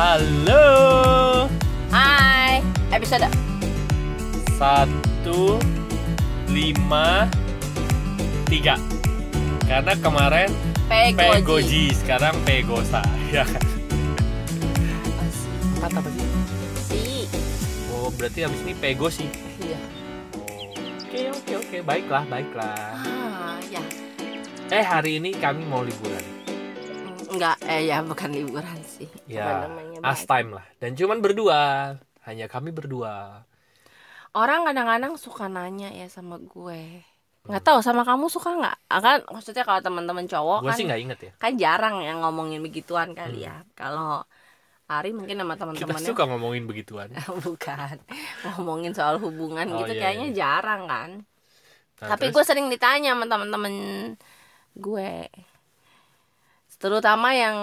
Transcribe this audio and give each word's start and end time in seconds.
Halo. 0.00 1.44
Hai, 1.92 2.64
episode 2.88 3.28
Satu 4.56 5.60
lima 6.48 7.28
tiga. 8.48 8.80
Karena 9.68 9.92
kemarin 10.00 10.48
Pegoji. 10.88 11.20
Pegoji, 11.20 11.84
sekarang 11.92 12.32
Pegosa. 12.48 13.04
Ya. 13.28 13.44
Empat 15.76 15.92
apa 15.92 16.08
sih? 16.08 16.26
Si. 16.80 17.04
Oh, 17.92 18.08
berarti 18.16 18.48
habis 18.48 18.56
ini 18.64 18.72
Pego 18.80 19.12
sih. 19.12 19.28
Iya. 19.60 19.76
Oke, 21.04 21.28
oke, 21.28 21.52
oke. 21.60 21.76
Baiklah, 21.84 22.24
baiklah. 22.24 22.96
Ah, 23.04 23.60
ya. 23.68 23.84
Eh, 24.72 24.80
hari 24.80 25.20
ini 25.20 25.36
kami 25.36 25.60
mau 25.68 25.84
liburan. 25.84 26.39
Enggak, 27.30 27.56
eh 27.62 27.86
ya 27.90 28.02
bukan 28.02 28.30
liburan 28.34 28.78
sih. 28.82 29.08
Ya, 29.30 29.70
namanya, 29.70 29.98
Bay? 30.02 30.26
time 30.26 30.50
lah. 30.58 30.66
Dan 30.82 30.90
cuman 30.98 31.18
berdua. 31.22 31.60
Hanya 32.26 32.46
kami 32.52 32.70
berdua. 32.74 33.46
Orang 34.30 34.62
kadang-kadang 34.66 35.14
suka 35.18 35.50
nanya 35.50 35.90
ya 35.90 36.06
sama 36.06 36.38
gue. 36.38 37.02
Nggak 37.50 37.64
tahu 37.66 37.78
sama 37.82 38.02
kamu 38.06 38.26
suka 38.30 38.50
nggak? 38.54 38.76
Ah, 38.86 39.00
Kan 39.02 39.18
maksudnya 39.34 39.64
kalau 39.66 39.80
teman-teman 39.82 40.26
cowok 40.30 40.58
Gue 40.62 40.70
kan 40.70 40.76
sih 40.78 40.84
nggak 40.86 41.00
inget 41.02 41.18
ya. 41.26 41.32
kan 41.42 41.52
jarang 41.58 41.96
yang 42.04 42.18
ngomongin 42.22 42.60
begituan 42.62 43.10
kali 43.16 43.42
ya. 43.48 43.64
Kalau 43.74 44.22
Ari 44.90 45.10
mungkin 45.14 45.38
sama 45.38 45.54
Kita 45.54 45.62
teman-temannya 45.66 46.08
suka 46.14 46.22
ngomongin 46.30 46.64
begituan. 46.70 47.08
bukan 47.46 47.96
ngomongin 48.46 48.92
soal 48.94 49.18
hubungan 49.18 49.66
Oh, 49.70 49.82
gitu 49.82 49.92
iya, 49.98 50.00
kayaknya 50.02 50.28
iya. 50.30 50.36
jarang 50.36 50.82
kan. 50.86 51.10
Nah, 52.00 52.08
Tapi 52.14 52.24
gue 52.34 52.44
sering 52.46 52.66
ditanya 52.70 53.14
sama 53.18 53.26
temen-temen 53.26 53.74
gue 54.78 55.10
Terutama 56.80 57.36
yang 57.36 57.58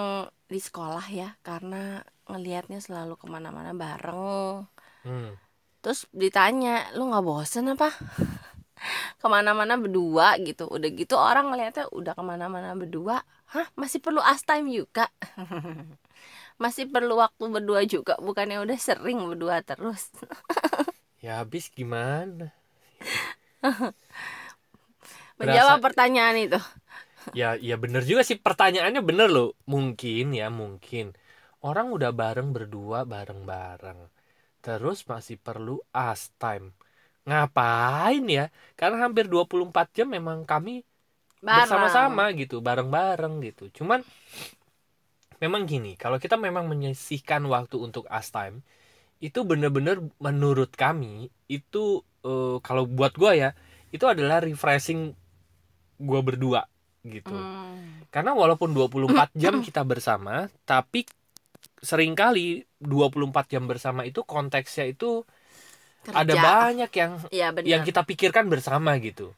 di 0.48 0.60
sekolah 0.62 1.06
ya 1.10 1.34
Karena 1.42 2.00
ngelihatnya 2.30 2.78
selalu 2.80 3.18
ke 3.20 3.26
mana-mana 3.26 3.74
bareng 3.74 4.64
Hmm. 5.06 5.38
Terus 5.78 6.10
ditanya, 6.10 6.90
lu 6.98 7.06
gak 7.08 7.22
bosen 7.22 7.70
apa? 7.70 7.94
ke 9.20 9.26
mana-mana 9.26 9.74
berdua 9.78 10.38
gitu 10.42 10.66
Udah 10.70 10.90
gitu 10.90 11.14
orang 11.18 11.50
ngelihatnya 11.50 11.90
udah 11.90 12.12
ke 12.14 12.22
mana-mana 12.22 12.74
berdua 12.74 13.22
Hah 13.54 13.66
masih 13.78 13.98
perlu 14.02 14.20
us 14.22 14.42
time 14.44 14.68
juga? 14.70 15.08
masih 16.62 16.90
perlu 16.90 17.18
waktu 17.18 17.44
berdua 17.50 17.86
juga 17.86 18.18
Bukannya 18.18 18.58
udah 18.62 18.78
sering 18.78 19.22
berdua 19.22 19.62
terus 19.62 20.10
Ya 21.24 21.42
habis 21.42 21.66
gimana? 21.74 22.54
Menjawab 25.38 25.82
pertanyaan 25.82 26.38
itu 26.38 26.58
Ya, 27.36 27.54
ya 27.60 27.76
bener 27.82 28.02
juga 28.08 28.22
sih 28.24 28.38
pertanyaannya 28.40 29.02
bener 29.04 29.28
loh. 29.28 29.48
Mungkin 29.68 30.32
ya, 30.32 30.48
mungkin 30.48 31.12
orang 31.64 31.86
udah 31.96 32.10
bareng 32.20 32.48
berdua 32.56 33.04
bareng-bareng. 33.04 34.00
Terus 34.64 34.98
masih 35.10 35.36
perlu 35.40 35.80
us 35.94 36.32
time. 36.42 36.72
Ngapain 37.28 38.24
ya? 38.28 38.44
Karena 38.78 38.96
hampir 39.08 39.26
24 39.32 39.86
jam 39.96 40.08
memang 40.10 40.44
kami 40.48 40.84
Bareng. 41.42 41.62
bersama-sama 41.62 42.24
gitu, 42.40 42.56
bareng-bareng 42.64 43.34
gitu. 43.46 43.64
Cuman 43.82 44.00
memang 45.38 45.62
gini, 45.70 45.94
kalau 45.94 46.18
kita 46.18 46.34
memang 46.34 46.66
menyisihkan 46.66 47.42
waktu 47.46 47.76
untuk 47.78 48.04
us 48.10 48.28
time, 48.34 48.62
itu 49.22 49.40
bener-bener 49.46 49.96
menurut 50.22 50.70
kami 50.74 51.30
itu 51.50 52.02
eh, 52.26 52.56
kalau 52.66 52.84
buat 52.88 53.14
gua 53.20 53.32
ya, 53.36 53.50
itu 53.94 54.04
adalah 54.08 54.38
refreshing 54.44 55.14
gua 55.98 56.20
berdua 56.22 56.62
gitu. 57.06 57.34
Hmm. 57.34 58.06
Karena 58.10 58.32
walaupun 58.34 58.72
24 58.74 59.30
jam 59.38 59.60
kita 59.66 59.82
bersama, 59.86 60.48
tapi 60.66 61.04
sering 61.82 62.14
kali 62.18 62.62
24 62.82 63.46
jam 63.54 63.64
bersama 63.70 64.02
itu 64.06 64.22
konteksnya 64.26 64.90
itu 64.90 65.22
ada 66.14 66.34
Kerja. 66.34 66.42
banyak 66.42 66.90
yang 66.94 67.12
benar. 67.52 67.64
yang 67.68 67.82
kita 67.84 68.00
pikirkan 68.06 68.46
bersama 68.48 68.96
gitu. 69.02 69.34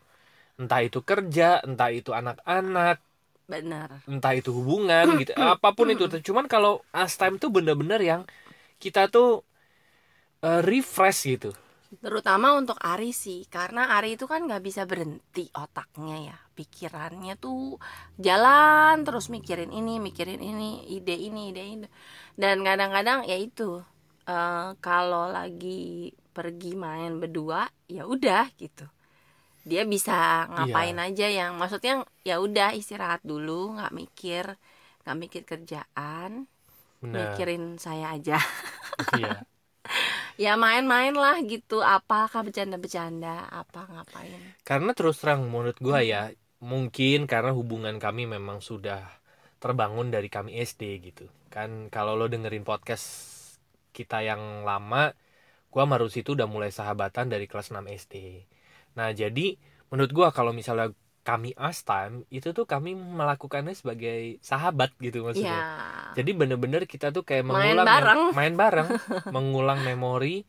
Entah 0.60 0.80
itu 0.84 1.00
kerja, 1.02 1.60
entah 1.64 1.90
itu 1.90 2.12
anak-anak, 2.12 3.00
Benar. 3.48 3.90
entah 4.08 4.32
itu 4.36 4.50
hubungan 4.54 5.06
gitu, 5.20 5.32
apa 5.36 5.68
pun 5.76 5.88
itu. 5.90 6.04
Cuman 6.28 6.46
kalau 6.46 6.84
us 6.94 7.14
time 7.20 7.36
tuh 7.42 7.50
bener-bener 7.52 8.00
yang 8.00 8.22
kita 8.82 9.08
tuh 9.12 9.42
eh, 10.44 10.60
refresh 10.64 11.20
gitu. 11.28 11.50
Terutama 12.04 12.48
untuk 12.60 12.78
Ari 12.92 13.10
sih, 13.24 13.40
karena 13.50 13.82
Ari 13.98 14.14
itu 14.16 14.24
kan 14.30 14.40
nggak 14.46 14.62
bisa 14.68 14.82
berhenti 14.90 15.44
otaknya 15.64 16.16
ya, 16.32 16.36
pikirannya 16.60 17.32
tuh 17.44 17.58
jalan 18.26 18.94
terus 19.06 19.26
mikirin 19.34 19.70
ini, 19.78 19.92
mikirin 20.06 20.40
ini, 20.50 20.64
ide 20.96 21.14
ini, 21.28 21.40
ide 21.50 21.62
ini. 21.74 21.86
Dan 22.42 22.56
kadang-kadang 22.68 23.18
ya 23.30 23.36
itu 23.46 23.62
eh, 24.30 24.66
kalau 24.86 25.24
lagi 25.36 26.12
pergi 26.36 26.72
main 26.84 27.10
berdua, 27.22 27.60
ya 27.96 28.02
udah 28.14 28.44
gitu. 28.62 28.84
Dia 29.70 29.82
bisa 29.94 30.12
ngapain 30.54 30.96
aja 31.06 31.26
yang, 31.38 31.52
maksudnya 31.60 31.94
ya 32.28 32.40
udah 32.46 32.68
istirahat 32.80 33.20
dulu, 33.30 33.76
nggak 33.76 33.92
mikir, 34.00 34.44
nggak 35.04 35.16
mikir 35.22 35.42
kerjaan, 35.50 36.30
mikirin 37.16 37.76
saya 37.86 38.06
aja. 38.16 38.38
Iya. 39.12 39.44
ya 40.44 40.52
main-main 40.64 41.14
lah 41.14 41.36
gitu 41.52 41.76
apakah 41.96 42.40
bercanda-bercanda 42.46 43.46
apa 43.60 43.80
ngapain 43.92 44.42
Karena 44.68 44.90
terus 44.96 45.16
terang 45.20 45.40
menurut 45.52 45.76
gua 45.86 45.98
ya, 46.12 46.20
mungkin 46.60 47.24
karena 47.24 47.56
hubungan 47.56 47.96
kami 47.96 48.28
memang 48.28 48.60
sudah 48.60 49.00
terbangun 49.60 50.12
dari 50.12 50.28
kami 50.28 50.60
SD 50.60 50.82
gitu. 51.04 51.26
Kan 51.48 51.88
kalau 51.88 52.16
lo 52.16 52.28
dengerin 52.28 52.64
podcast 52.64 53.04
kita 53.96 54.22
yang 54.24 54.62
lama, 54.62 55.12
gua 55.72 55.84
sama 55.88 55.96
Rusi 56.00 56.22
itu 56.22 56.36
udah 56.36 56.46
mulai 56.46 56.70
sahabatan 56.72 57.32
dari 57.32 57.48
kelas 57.48 57.72
6 57.72 57.84
SD. 57.88 58.44
Nah, 58.96 59.10
jadi 59.12 59.56
menurut 59.92 60.12
gua 60.12 60.28
kalau 60.30 60.52
misalnya 60.52 60.92
kami 61.20 61.52
us 61.60 61.84
time, 61.84 62.24
itu 62.32 62.56
tuh 62.56 62.64
kami 62.64 62.96
melakukannya 62.96 63.76
sebagai 63.76 64.40
sahabat 64.40 64.96
gitu 65.04 65.20
maksudnya. 65.20 65.60
ya 65.60 66.16
Jadi 66.16 66.30
bener-bener 66.32 66.88
kita 66.88 67.12
tuh 67.12 67.22
kayak 67.22 67.44
Main 67.44 67.76
mengulang 67.76 67.86
bareng. 67.86 68.22
main 68.38 68.54
bareng, 68.56 68.88
mengulang 69.28 69.80
memori. 69.84 70.48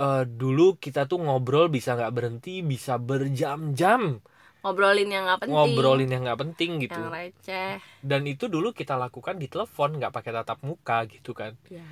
Eh, 0.00 0.24
dulu 0.24 0.80
kita 0.80 1.04
tuh 1.04 1.20
ngobrol 1.20 1.68
bisa 1.68 1.92
nggak 1.92 2.12
berhenti, 2.16 2.64
bisa 2.64 2.96
berjam-jam 2.96 4.24
ngobrolin 4.62 5.10
yang 5.10 5.26
nggak 5.26 5.40
penting 5.42 5.54
ngobrolin 5.58 6.10
yang 6.10 6.22
nggak 6.22 6.40
penting 6.40 6.70
gitu. 6.86 7.00
yang 7.02 7.10
receh 7.10 7.82
Dan 8.00 8.22
itu 8.24 8.46
dulu 8.46 8.70
kita 8.70 8.94
lakukan 8.94 9.36
di 9.36 9.50
telepon, 9.50 9.98
nggak 9.98 10.14
pakai 10.14 10.30
tatap 10.32 10.58
muka 10.62 11.02
gitu 11.10 11.34
kan. 11.34 11.58
ya. 11.66 11.82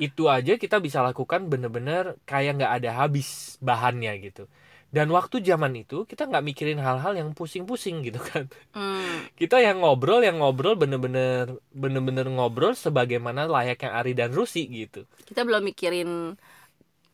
Itu 0.00 0.26
aja 0.26 0.58
kita 0.58 0.82
bisa 0.82 1.04
lakukan 1.04 1.46
bener-bener 1.46 2.18
kayak 2.26 2.58
nggak 2.58 2.72
ada 2.82 2.90
habis 3.04 3.60
bahannya 3.62 4.16
gitu. 4.24 4.48
Dan 4.94 5.10
waktu 5.10 5.42
zaman 5.42 5.74
itu 5.74 6.06
kita 6.06 6.30
nggak 6.30 6.44
mikirin 6.46 6.78
hal-hal 6.78 7.18
yang 7.18 7.34
pusing-pusing 7.34 8.06
gitu 8.06 8.22
kan. 8.22 8.46
Hmm, 8.70 9.26
Kita 9.40 9.58
yang 9.58 9.82
ngobrol, 9.82 10.22
yang 10.22 10.38
ngobrol 10.38 10.78
bener-bener 10.78 11.58
bener-bener 11.74 12.30
ngobrol 12.30 12.78
sebagaimana 12.78 13.50
layaknya 13.50 13.90
Ari 13.90 14.14
dan 14.14 14.30
Rusi 14.30 14.70
gitu. 14.70 15.02
kita 15.26 15.42
belum 15.42 15.66
mikirin 15.66 16.38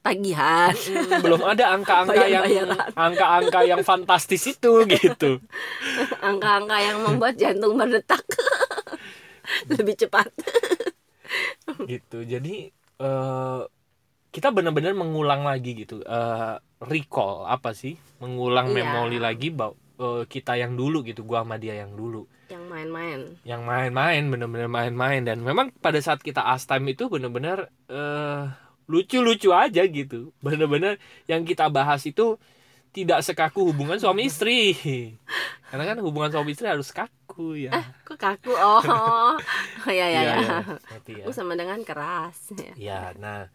tagihan 0.01 0.73
belum 1.25 1.41
ada 1.45 1.77
angka-angka 1.77 2.25
yang 2.25 2.45
angka-angka 3.07 3.61
yang 3.63 3.81
fantastis 3.85 4.49
itu 4.49 4.89
gitu. 4.89 5.39
angka-angka 6.21 6.77
yang 6.81 6.99
membuat 7.05 7.37
jantung 7.37 7.77
berdetak 7.77 8.25
lebih 9.77 9.95
cepat 9.97 10.29
gitu. 11.87 12.25
Jadi 12.25 12.71
eh 13.01 13.61
kita 14.31 14.49
benar-benar 14.55 14.95
mengulang 14.95 15.43
lagi 15.43 15.75
gitu. 15.77 16.01
eh 16.03 16.55
recall 16.81 17.45
apa 17.45 17.75
sih? 17.75 17.99
Mengulang 18.19 18.71
Iya. 18.71 18.75
memori 18.81 19.19
lagi 19.19 19.51
bahwa 19.51 19.75
eh, 20.01 20.23
kita 20.27 20.57
yang 20.57 20.75
dulu 20.75 21.05
gitu, 21.05 21.23
gua 21.23 21.45
sama 21.45 21.57
dia 21.57 21.77
yang 21.77 21.93
dulu. 21.93 22.25
yang 22.51 22.67
main-main 22.67 23.39
Yang 23.47 23.63
main-main 23.63 24.23
bener-bener 24.27 24.67
main-main 24.67 25.23
dan 25.23 25.39
memang 25.39 25.71
pada 25.79 26.03
saat 26.03 26.19
kita 26.19 26.43
as 26.43 26.67
time 26.67 26.83
itu 26.89 27.07
bener-bener 27.07 27.71
eh 27.87 28.43
lucu-lucu 28.91 29.55
aja 29.55 29.87
gitu. 29.87 30.35
Bener-bener 30.43 30.99
yang 31.25 31.47
kita 31.47 31.71
bahas 31.71 32.03
itu 32.03 32.35
tidak 32.91 33.23
sekaku 33.23 33.71
hubungan 33.71 33.97
suami 33.97 34.27
istri. 34.27 34.75
Karena 35.71 35.87
kan 35.87 36.03
hubungan 36.03 36.35
suami 36.35 36.51
istri 36.51 36.67
harus 36.67 36.91
kaku 36.91 37.55
ya. 37.57 37.71
kok 38.03 38.19
kaku 38.19 38.51
oh 38.51 38.83
oh 38.91 39.35
ya 39.87 40.11
ya 40.11 40.21
Iya, 40.27 40.35
ya, 41.07 41.23
ya. 41.23 41.25
Sama 41.31 41.55
dengan 41.55 41.79
keras 41.87 42.51
ya. 42.51 42.75
Ya, 42.75 43.01
nah, 43.15 43.47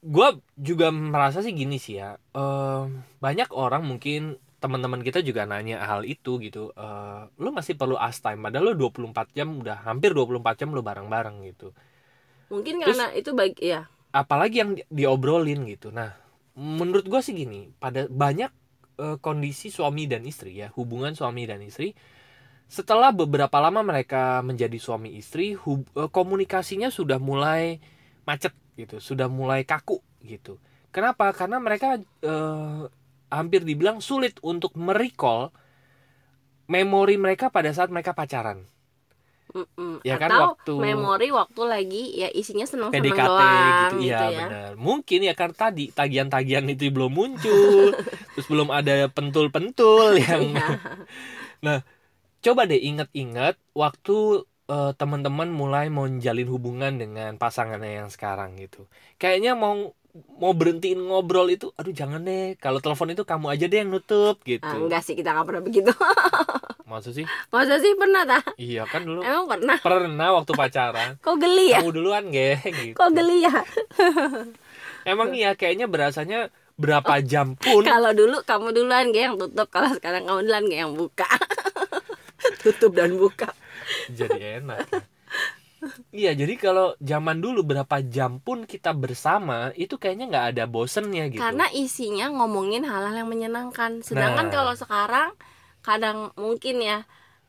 gue 0.00 0.28
juga 0.56 0.88
merasa 0.88 1.44
sih 1.44 1.52
gini 1.52 1.76
sih 1.76 2.00
ya. 2.00 2.16
eh, 2.32 2.82
banyak 3.20 3.52
orang 3.52 3.84
mungkin 3.84 4.40
teman-teman 4.58 5.02
kita 5.02 5.20
juga 5.20 5.42
nanya 5.44 5.82
hal 5.82 6.02
itu 6.02 6.38
gitu. 6.38 6.72
eh 6.72 7.22
lu 7.36 7.50
masih 7.50 7.74
perlu 7.74 7.98
us 7.98 8.18
time, 8.18 8.40
padahal 8.40 8.72
lu 8.72 8.88
24 8.88 9.12
jam 9.30 9.58
udah 9.58 9.84
hampir 9.84 10.14
24 10.14 10.38
jam 10.56 10.70
lu 10.70 10.80
bareng-bareng 10.80 11.44
gitu. 11.46 11.74
mungkin 12.48 12.80
Terus- 12.80 12.94
karena 12.94 13.06
itu 13.12 13.30
bagi 13.32 13.64
ya 13.68 13.90
Apalagi 14.12 14.56
yang 14.60 14.70
di- 14.76 14.86
diobrolin 14.92 15.64
gitu. 15.68 15.88
Nah, 15.88 16.12
menurut 16.56 17.08
gue 17.08 17.20
sih 17.24 17.32
gini, 17.32 17.72
pada 17.80 18.06
banyak 18.06 18.52
eh, 19.00 19.16
kondisi 19.24 19.72
suami 19.72 20.04
dan 20.04 20.22
istri 20.28 20.60
ya, 20.60 20.68
hubungan 20.76 21.16
suami 21.16 21.48
dan 21.48 21.64
istri 21.64 21.96
setelah 22.72 23.12
beberapa 23.12 23.60
lama 23.60 23.84
mereka 23.84 24.40
menjadi 24.40 24.80
suami 24.80 25.16
istri 25.20 25.52
hub, 25.52 25.84
eh, 25.92 26.08
komunikasinya 26.08 26.88
sudah 26.88 27.20
mulai 27.20 27.80
macet 28.24 28.56
gitu 28.80 28.96
sudah 29.02 29.28
mulai 29.28 29.68
kaku 29.68 30.00
gitu. 30.24 30.56
Kenapa? 30.88 31.32
Karena 31.36 31.60
mereka 31.60 32.00
eh, 32.00 32.82
hampir 33.32 33.64
dibilang 33.64 34.00
sulit 34.00 34.40
untuk 34.44 34.76
merecall 34.76 35.52
memori 36.68 37.16
mereka 37.20 37.52
pada 37.52 37.72
saat 37.76 37.92
mereka 37.92 38.16
pacaran 38.16 38.64
Mm-mm. 39.52 40.00
Ya 40.02 40.16
kan, 40.16 40.32
atau 40.32 40.56
waktu- 40.56 40.80
memori 40.80 41.28
waktu 41.28 41.62
lagi 41.68 42.04
ya 42.16 42.28
isinya 42.32 42.64
seneng-seneng 42.64 43.12
PDKT 43.12 43.28
doang 43.28 43.52
gitu, 43.52 43.96
gitu, 44.00 44.04
iya 44.08 44.18
ya 44.18 44.28
benar 44.48 44.70
mungkin 44.80 45.18
ya 45.28 45.32
karena 45.36 45.54
tadi 45.56 45.84
tagihan-tagihan 45.92 46.64
itu 46.72 46.88
belum 46.88 47.12
muncul 47.12 47.92
terus 48.32 48.46
belum 48.48 48.68
ada 48.72 49.12
pentul-pentul 49.12 50.16
yang 50.16 50.56
Iya. 51.62 51.78
coba 52.42 52.66
deh 52.66 52.80
inget-inget 52.80 53.54
waktu 53.72 54.42
eh, 54.72 54.92
teman-teman 54.96 55.52
mulai 55.52 55.92
mau 55.92 56.08
menjalin 56.08 56.48
hubungan 56.48 56.92
dengan 56.96 57.36
pasangannya 57.36 58.04
yang 58.04 58.08
sekarang 58.08 58.56
gitu. 58.56 58.88
Kayaknya 59.20 59.52
mau 59.52 59.92
mau 60.12 60.52
berhentiin 60.52 61.00
ngobrol 61.08 61.48
itu 61.48 61.72
aduh 61.72 61.88
jangan 61.88 62.20
deh 62.20 62.52
kalau 62.60 62.84
telepon 62.84 63.16
itu 63.16 63.24
kamu 63.24 63.48
aja 63.48 63.64
deh 63.64 63.78
yang 63.80 63.90
nutup 63.92 64.44
gitu. 64.44 64.68
Ah, 64.68 64.76
enggak 64.76 65.00
sih 65.00 65.16
kita 65.16 65.32
nggak 65.32 65.46
pernah 65.48 65.62
begitu. 65.64 65.92
Maksud 66.92 67.12
sih? 67.16 67.24
Masa 67.48 67.80
sih 67.80 67.96
pernah 67.96 68.28
tak 68.28 68.52
iya 68.60 68.84
kan 68.84 69.08
dulu 69.08 69.24
emang 69.24 69.48
pernah? 69.48 69.80
pernah 69.80 70.28
waktu 70.36 70.52
pacaran. 70.52 71.10
Kok 71.24 71.36
geli 71.40 71.72
ya? 71.72 71.80
Kamu 71.80 71.92
duluan 71.96 72.28
ge 72.28 72.60
gitu. 72.84 72.96
Kok 73.00 73.10
geli 73.16 73.48
ya? 73.48 73.56
Emang 75.08 75.32
iya 75.32 75.56
kayaknya 75.56 75.88
berasanya 75.88 76.52
berapa 76.76 77.24
jam 77.24 77.56
pun 77.56 77.84
kalau 77.84 78.12
dulu 78.12 78.44
kamu 78.44 78.68
duluan 78.76 79.08
gak 79.16 79.24
yang 79.32 79.36
tutup. 79.40 79.68
Kalau 79.72 79.96
sekarang 79.96 80.28
kamu 80.28 80.44
duluan 80.44 80.64
gak 80.68 80.80
yang 80.84 80.92
buka. 80.92 81.28
Tutup 82.60 82.92
dan 82.92 83.16
buka 83.16 83.48
jadi 84.18 84.62
enak 84.62 84.86
iya 86.14 86.30
jadi 86.30 86.54
kalau 86.54 86.94
zaman 87.02 87.42
dulu 87.42 87.66
berapa 87.66 87.98
jam 88.06 88.38
pun 88.38 88.62
kita 88.62 88.94
bersama 88.94 89.74
itu 89.74 89.98
kayaknya 89.98 90.30
nggak 90.30 90.46
ada 90.54 90.64
bosennya 90.70 91.26
gitu 91.26 91.42
karena 91.42 91.66
isinya 91.74 92.30
ngomongin 92.30 92.86
hal-hal 92.86 93.26
yang 93.26 93.30
menyenangkan 93.30 93.98
sedangkan 94.00 94.46
Nah. 94.46 94.54
kalau 94.54 94.74
sekarang 94.78 95.28
kadang 95.82 96.30
mungkin 96.38 96.78
ya 96.78 97.02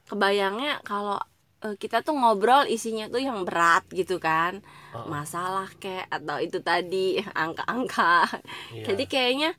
kebayangnya 0.09 0.81
kalau 0.81 1.21
eh, 1.62 1.77
kita 1.77 2.01
tuh 2.01 2.18
ngobrol 2.18 2.65
isinya 2.65 3.06
tuh 3.06 3.21
yang 3.21 3.45
berat 3.45 3.85
gitu 3.94 4.18
kan 4.18 4.65
Heeh. 4.91 5.06
masalah 5.06 5.69
kayak 5.77 6.09
atau 6.09 6.41
itu 6.41 6.57
tadi 6.57 7.21
angka-angka 7.38 8.25
Iya. 8.74 8.83
jadi 8.89 9.03
kayaknya 9.06 9.50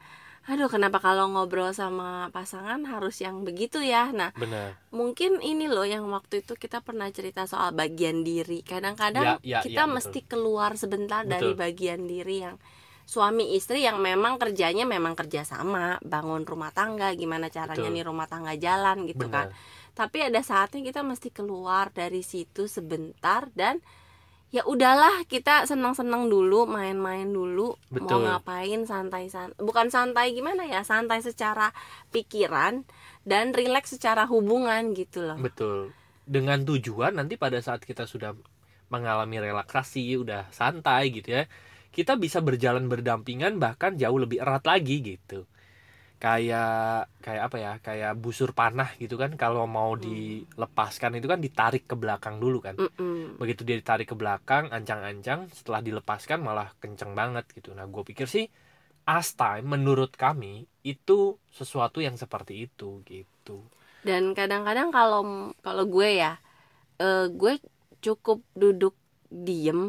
aduh 0.45 0.69
kenapa 0.69 1.01
kalau 1.01 1.25
ngobrol 1.33 1.73
sama 1.73 2.29
pasangan 2.29 2.85
harus 2.85 3.17
yang 3.25 3.49
begitu 3.49 3.81
ya 3.81 4.13
nah 4.13 4.29
benar 4.37 4.77
mungkin 4.93 5.41
ini 5.41 5.67
loh 5.73 5.89
yang 5.89 6.05
waktu 6.13 6.45
itu 6.45 6.53
kita 6.55 6.85
pernah 6.85 7.09
cerita 7.09 7.49
soal 7.49 7.73
bagian 7.73 8.21
diri 8.21 8.61
kadang-kadang 8.61 9.41
Ya, 9.41 9.61
ya, 9.61 9.61
kita 9.65 9.85
ya, 9.85 9.85
betul. 9.89 9.95
mesti 9.97 10.21
keluar 10.29 10.71
sebentar 10.77 11.25
dari 11.25 11.57
Betul. 11.57 11.63
bagian 11.65 12.01
diri 12.05 12.37
yang 12.45 12.57
suami 13.05 13.57
istri 13.57 13.85
yang 13.85 14.01
memang 14.01 14.37
kerjanya 14.41 14.85
memang 14.89 15.13
kerja 15.17 15.45
sama 15.45 16.01
bangun 16.01 16.45
rumah 16.45 16.73
tangga 16.73 17.13
gimana 17.17 17.49
caranya 17.53 17.89
Betul. 17.89 17.97
nih 17.97 18.05
rumah 18.05 18.29
tangga 18.29 18.53
jalan 18.57 19.05
gitu 19.09 19.29
kan 19.33 19.49
benar 19.49 19.83
tapi 19.95 20.27
ada 20.27 20.43
saatnya 20.43 20.83
kita 20.83 21.07
mesti 21.07 21.31
keluar 21.31 21.95
dari 21.95 22.27
situ 22.27 22.67
sebentar 22.67 23.47
dan 23.55 23.79
ya 24.55 24.63
udahlah 24.63 25.27
kita 25.27 25.67
senang-senang 25.67 26.31
dulu 26.31 26.63
main-main 26.71 27.27
dulu 27.27 27.75
Betul. 27.91 28.23
mau 28.23 28.39
ngapain 28.39 28.87
santai 28.87 29.27
santai 29.27 29.59
bukan 29.59 29.91
santai 29.91 30.31
gimana 30.31 30.63
ya 30.63 30.87
santai 30.87 31.27
secara 31.27 31.75
pikiran 32.15 32.87
dan 33.27 33.51
rileks 33.51 33.99
secara 33.99 34.31
hubungan 34.31 34.95
gitu 34.95 35.27
loh. 35.27 35.35
Betul. 35.43 35.91
Dengan 36.23 36.63
tujuan 36.63 37.19
nanti 37.19 37.35
pada 37.35 37.59
saat 37.59 37.83
kita 37.83 38.07
sudah 38.07 38.31
mengalami 38.95 39.43
relaksasi 39.43 40.15
udah 40.23 40.47
santai 40.55 41.11
gitu 41.11 41.35
ya 41.35 41.51
kita 41.91 42.15
bisa 42.15 42.39
berjalan 42.39 42.87
berdampingan 42.87 43.59
bahkan 43.59 43.99
jauh 43.99 44.19
lebih 44.23 44.39
erat 44.39 44.63
lagi 44.63 45.03
gitu 45.03 45.51
kayak 46.25 46.71
kayak 47.25 47.43
apa 47.47 47.57
ya 47.65 47.73
kayak 47.87 48.13
busur 48.23 48.51
panah 48.61 48.89
gitu 49.03 49.15
kan 49.23 49.31
kalau 49.43 49.65
mau 49.77 49.91
Hmm. 49.97 50.45
dilepaskan 50.47 51.13
itu 51.19 51.27
kan 51.33 51.41
ditarik 51.47 51.83
ke 51.91 51.95
belakang 52.03 52.37
dulu 52.45 52.59
kan 52.67 52.77
Mm-mm. 52.79 53.41
begitu 53.41 53.63
dia 53.69 53.77
ditarik 53.83 54.09
ke 54.13 54.17
belakang 54.23 54.65
ancang-ancang 54.77 55.41
setelah 55.59 55.81
dilepaskan 55.89 56.39
malah 56.49 56.69
kenceng 56.83 57.13
banget 57.21 57.45
gitu 57.57 57.71
nah 57.79 57.87
gue 57.95 58.03
pikir 58.11 58.27
sih 58.37 58.47
as 59.19 59.29
time 59.41 59.67
menurut 59.75 60.13
kami 60.25 60.55
itu 60.93 61.19
sesuatu 61.59 61.99
yang 62.07 62.17
seperti 62.23 62.55
itu 62.67 62.91
gitu 63.13 63.59
dan 64.07 64.23
kadang-kadang 64.39 64.89
kalau 64.97 65.23
kalau 65.65 65.85
gue 65.95 66.09
ya 66.23 66.33
eh, 67.03 67.27
gue 67.41 67.55
cukup 68.05 68.39
duduk 68.63 68.95
diem 69.47 69.81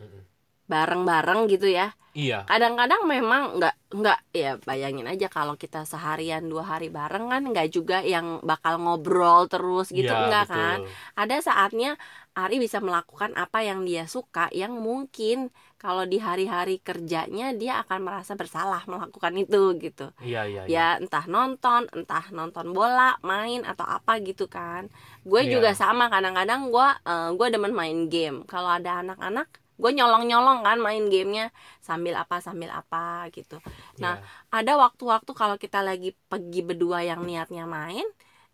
Mm-mm. 0.00 0.26
Bareng-bareng 0.66 1.48
gitu 1.48 1.68
ya 1.68 1.92
iya 2.12 2.44
kadang-kadang 2.44 3.08
memang 3.08 3.56
nggak 3.56 3.74
nggak 3.92 4.18
ya 4.36 4.52
bayangin 4.68 5.08
aja 5.08 5.32
kalau 5.32 5.56
kita 5.56 5.88
seharian 5.88 6.44
dua 6.44 6.64
hari 6.66 6.92
bareng 6.92 7.28
kan 7.28 7.42
nggak 7.48 7.72
juga 7.72 8.04
yang 8.04 8.40
bakal 8.44 8.76
ngobrol 8.76 9.48
terus 9.48 9.88
gitu 9.88 10.12
Iya, 10.12 10.28
enggak 10.28 10.44
betul. 10.48 10.56
kan 10.60 10.78
ada 11.16 11.36
saatnya 11.40 11.96
Ari 12.32 12.56
bisa 12.56 12.80
melakukan 12.80 13.36
apa 13.36 13.60
yang 13.60 13.84
dia 13.84 14.08
suka 14.08 14.48
yang 14.56 14.72
mungkin 14.80 15.52
kalau 15.76 16.08
di 16.08 16.16
hari-hari 16.16 16.80
kerjanya 16.80 17.52
dia 17.52 17.84
akan 17.84 18.08
merasa 18.08 18.32
bersalah 18.36 18.80
melakukan 18.88 19.36
itu 19.36 19.76
gitu 19.76 20.08
iya 20.20 20.44
iya 20.44 20.64
iya. 20.64 20.96
ya 20.96 21.00
entah 21.00 21.24
nonton 21.28 21.88
entah 21.92 22.24
nonton 22.28 22.72
bola 22.72 23.20
main 23.20 23.64
atau 23.64 23.84
apa 23.84 24.16
gitu 24.20 24.48
kan 24.48 24.88
gue 25.24 25.40
Iya. 25.44 25.52
juga 25.52 25.70
sama 25.72 26.08
kadang-kadang 26.08 26.68
gue 26.68 26.88
eh, 27.04 27.30
gue 27.36 27.46
demen 27.48 27.72
main 27.72 28.08
game 28.08 28.44
kalau 28.44 28.68
ada 28.68 29.00
anak-anak 29.00 29.48
gue 29.82 29.90
nyolong-nyolong 29.98 30.62
kan 30.62 30.78
main 30.78 31.02
gamenya 31.10 31.50
sambil 31.82 32.14
apa 32.14 32.38
sambil 32.38 32.70
apa 32.70 33.26
gitu. 33.34 33.58
Nah, 33.98 34.22
Iya. 34.22 34.54
ada 34.62 34.72
waktu-waktu 34.78 35.30
kalau 35.34 35.56
kita 35.58 35.82
lagi 35.82 36.14
pergi 36.30 36.62
berdua 36.62 37.02
yang 37.02 37.26
niatnya 37.26 37.66
main 37.66 38.06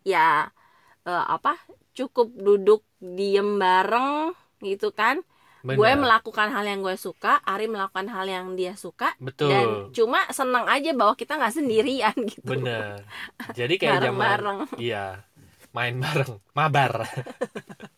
ya 0.03 0.49
eh, 1.05 1.25
apa 1.29 1.61
cukup 1.93 2.33
duduk 2.33 2.81
diem 2.99 3.61
bareng 3.61 4.33
gitu 4.65 4.91
kan. 4.97 5.21
Gue 5.59 5.91
melakukan 5.99 6.49
hal 6.55 6.65
yang 6.65 6.81
gue 6.81 6.95
suka 6.97 7.43
Ari 7.45 7.67
melakukan 7.69 8.07
hal 8.09 8.25
yang 8.31 8.47
dia 8.57 8.73
suka 8.79 9.13
betul. 9.21 9.51
dan 9.53 9.67
cuma 9.93 10.23
seneng 10.33 10.65
aja 10.65 10.95
bahwa 10.97 11.13
kita 11.19 11.35
nggak 11.37 11.55
sendirian 11.61 12.17
gitu. 12.33 12.47
Bener 12.47 13.05
jadi 13.59 13.75
kayak 13.77 13.93
zaman 14.01 14.17
bareng-bareng 14.17 14.59
iya 14.81 15.27
main 15.75 15.99
bareng 15.99 16.39
mabar 16.57 17.05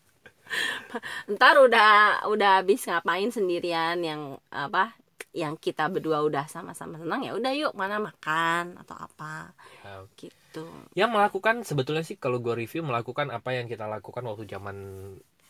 ntar 1.33 1.55
udah 1.59 2.23
udah 2.27 2.63
habis 2.63 2.85
ngapain 2.87 3.29
sendirian 3.31 3.97
yang 4.03 4.37
apa 4.51 4.95
yang 5.31 5.55
kita 5.55 5.87
berdua 5.87 6.23
udah 6.27 6.43
sama-sama 6.51 6.99
senang 6.99 7.23
ya 7.23 7.31
udah 7.31 7.51
yuk 7.55 7.73
mana 7.75 8.03
makan 8.03 8.75
atau 8.83 8.95
apa. 8.99 9.55
Ya, 9.83 10.03
gitu. 10.19 10.67
Yang 10.91 11.09
melakukan 11.15 11.55
sebetulnya 11.63 12.03
sih 12.03 12.19
kalau 12.19 12.43
gue 12.43 12.51
review 12.51 12.83
melakukan 12.83 13.31
apa 13.31 13.55
yang 13.55 13.71
kita 13.71 13.87
lakukan 13.87 14.27
waktu 14.27 14.43
zaman 14.47 14.75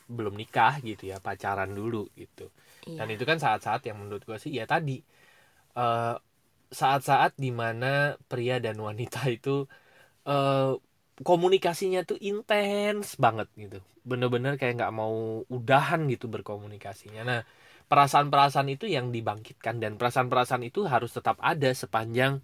belum 0.06 0.38
nikah 0.38 0.78
gitu 0.86 1.10
ya 1.10 1.18
pacaran 1.18 1.74
dulu 1.74 2.06
gitu. 2.14 2.54
Iya. 2.86 3.02
Dan 3.02 3.08
itu 3.18 3.24
kan 3.26 3.42
saat-saat 3.42 3.82
yang 3.90 3.98
menurut 3.98 4.22
gue 4.22 4.38
sih 4.38 4.54
ya 4.54 4.70
tadi 4.70 5.02
eh, 5.74 6.16
saat-saat 6.72 7.36
di 7.42 7.50
mana 7.50 8.16
pria 8.30 8.62
dan 8.62 8.78
wanita 8.78 9.26
itu 9.34 9.66
eh, 10.30 10.72
komunikasinya 11.22 12.02
tuh 12.08 12.18
intens 12.22 13.16
banget 13.20 13.48
gitu. 13.60 13.80
Bener-bener 14.08 14.58
kayak 14.60 14.74
nggak 14.82 14.94
mau 14.96 15.46
udahan 15.52 16.02
gitu 16.10 16.26
berkomunikasinya. 16.32 17.22
Nah 17.30 17.42
perasaan-perasaan 17.92 18.70
itu 18.76 18.86
yang 18.90 19.12
dibangkitkan 19.16 19.78
dan 19.84 20.00
perasaan-perasaan 20.00 20.64
itu 20.66 20.88
harus 20.88 21.12
tetap 21.14 21.38
ada 21.44 21.70
sepanjang 21.76 22.40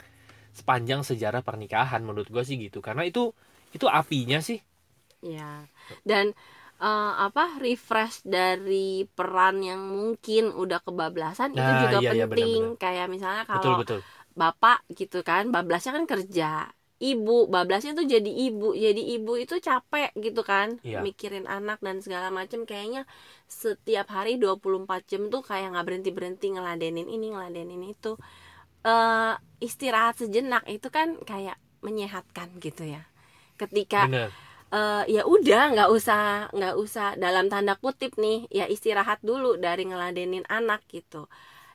sepanjang 0.56 1.02
sejarah 1.08 1.42
pernikahan 1.46 2.02
menurut 2.06 2.30
gue 2.34 2.44
sih 2.46 2.58
gitu. 2.62 2.80
Karena 2.84 3.04
itu 3.08 3.34
itu 3.76 3.86
apinya 3.90 4.40
sih. 4.44 4.60
Ya 5.34 5.66
dan 6.10 6.26
eh, 6.82 7.12
apa 7.26 7.42
refresh 7.64 8.16
dari 8.36 9.02
peran 9.18 9.56
yang 9.70 9.82
mungkin 9.98 10.54
udah 10.62 10.80
kebablasan 10.86 11.52
itu 11.60 11.72
Nah, 11.72 11.80
juga 11.82 11.98
iya, 12.00 12.10
iya, 12.18 12.26
penting. 12.32 12.32
benar-benar. 12.32 12.72
kayak 12.82 13.06
misalnya 13.14 13.44
betul 13.54 13.74
kalau 13.74 13.78
betul. 13.80 14.00
bapak 14.40 14.78
gitu 15.00 15.18
kan 15.30 15.44
bablasnya 15.54 15.92
kan 15.98 16.06
kerja 16.14 16.46
ibu 16.98 17.46
bablasnya 17.54 17.94
tuh 17.94 18.06
jadi 18.10 18.32
ibu 18.50 18.74
jadi 18.74 19.02
ibu 19.18 19.38
itu 19.38 19.56
capek 19.62 20.12
gitu 20.18 20.42
kan 20.42 20.82
Iya. 20.82 21.00
mikirin 21.06 21.46
anak 21.46 21.78
dan 21.86 22.02
segala 22.02 22.34
macem 22.34 22.66
kayaknya 22.66 23.06
setiap 23.46 24.10
hari 24.10 24.42
24 24.42 25.06
jam 25.06 25.30
tuh 25.30 25.42
kayak 25.46 25.74
nggak 25.78 25.86
berhenti 25.88 26.10
berhenti 26.12 26.48
ngeladenin 26.54 27.06
ini 27.06 27.26
ngeladenin 27.34 27.84
itu. 27.94 28.18
Eh 28.86 29.34
istirahat 29.62 30.16
sejenak 30.22 30.64
itu 30.70 30.88
kan 30.90 31.18
kayak 31.28 31.58
menyehatkan 31.86 32.50
gitu 32.62 32.84
ya. 32.88 33.06
Ketika 33.62 34.10
bener. 34.10 34.30
eh, 34.74 35.04
ya 35.16 35.24
udah 35.26 35.62
nggak 35.74 35.90
usah 35.98 36.50
nggak 36.56 36.76
usah 36.84 37.08
dalam 37.20 37.48
tanda 37.52 37.74
kutip 37.80 38.16
nih 38.20 38.48
ya 38.52 38.66
istirahat 38.68 39.20
dulu 39.24 39.56
dari 39.60 39.86
ngeladenin 39.90 40.46
anak 40.50 40.82
gitu. 40.92 41.28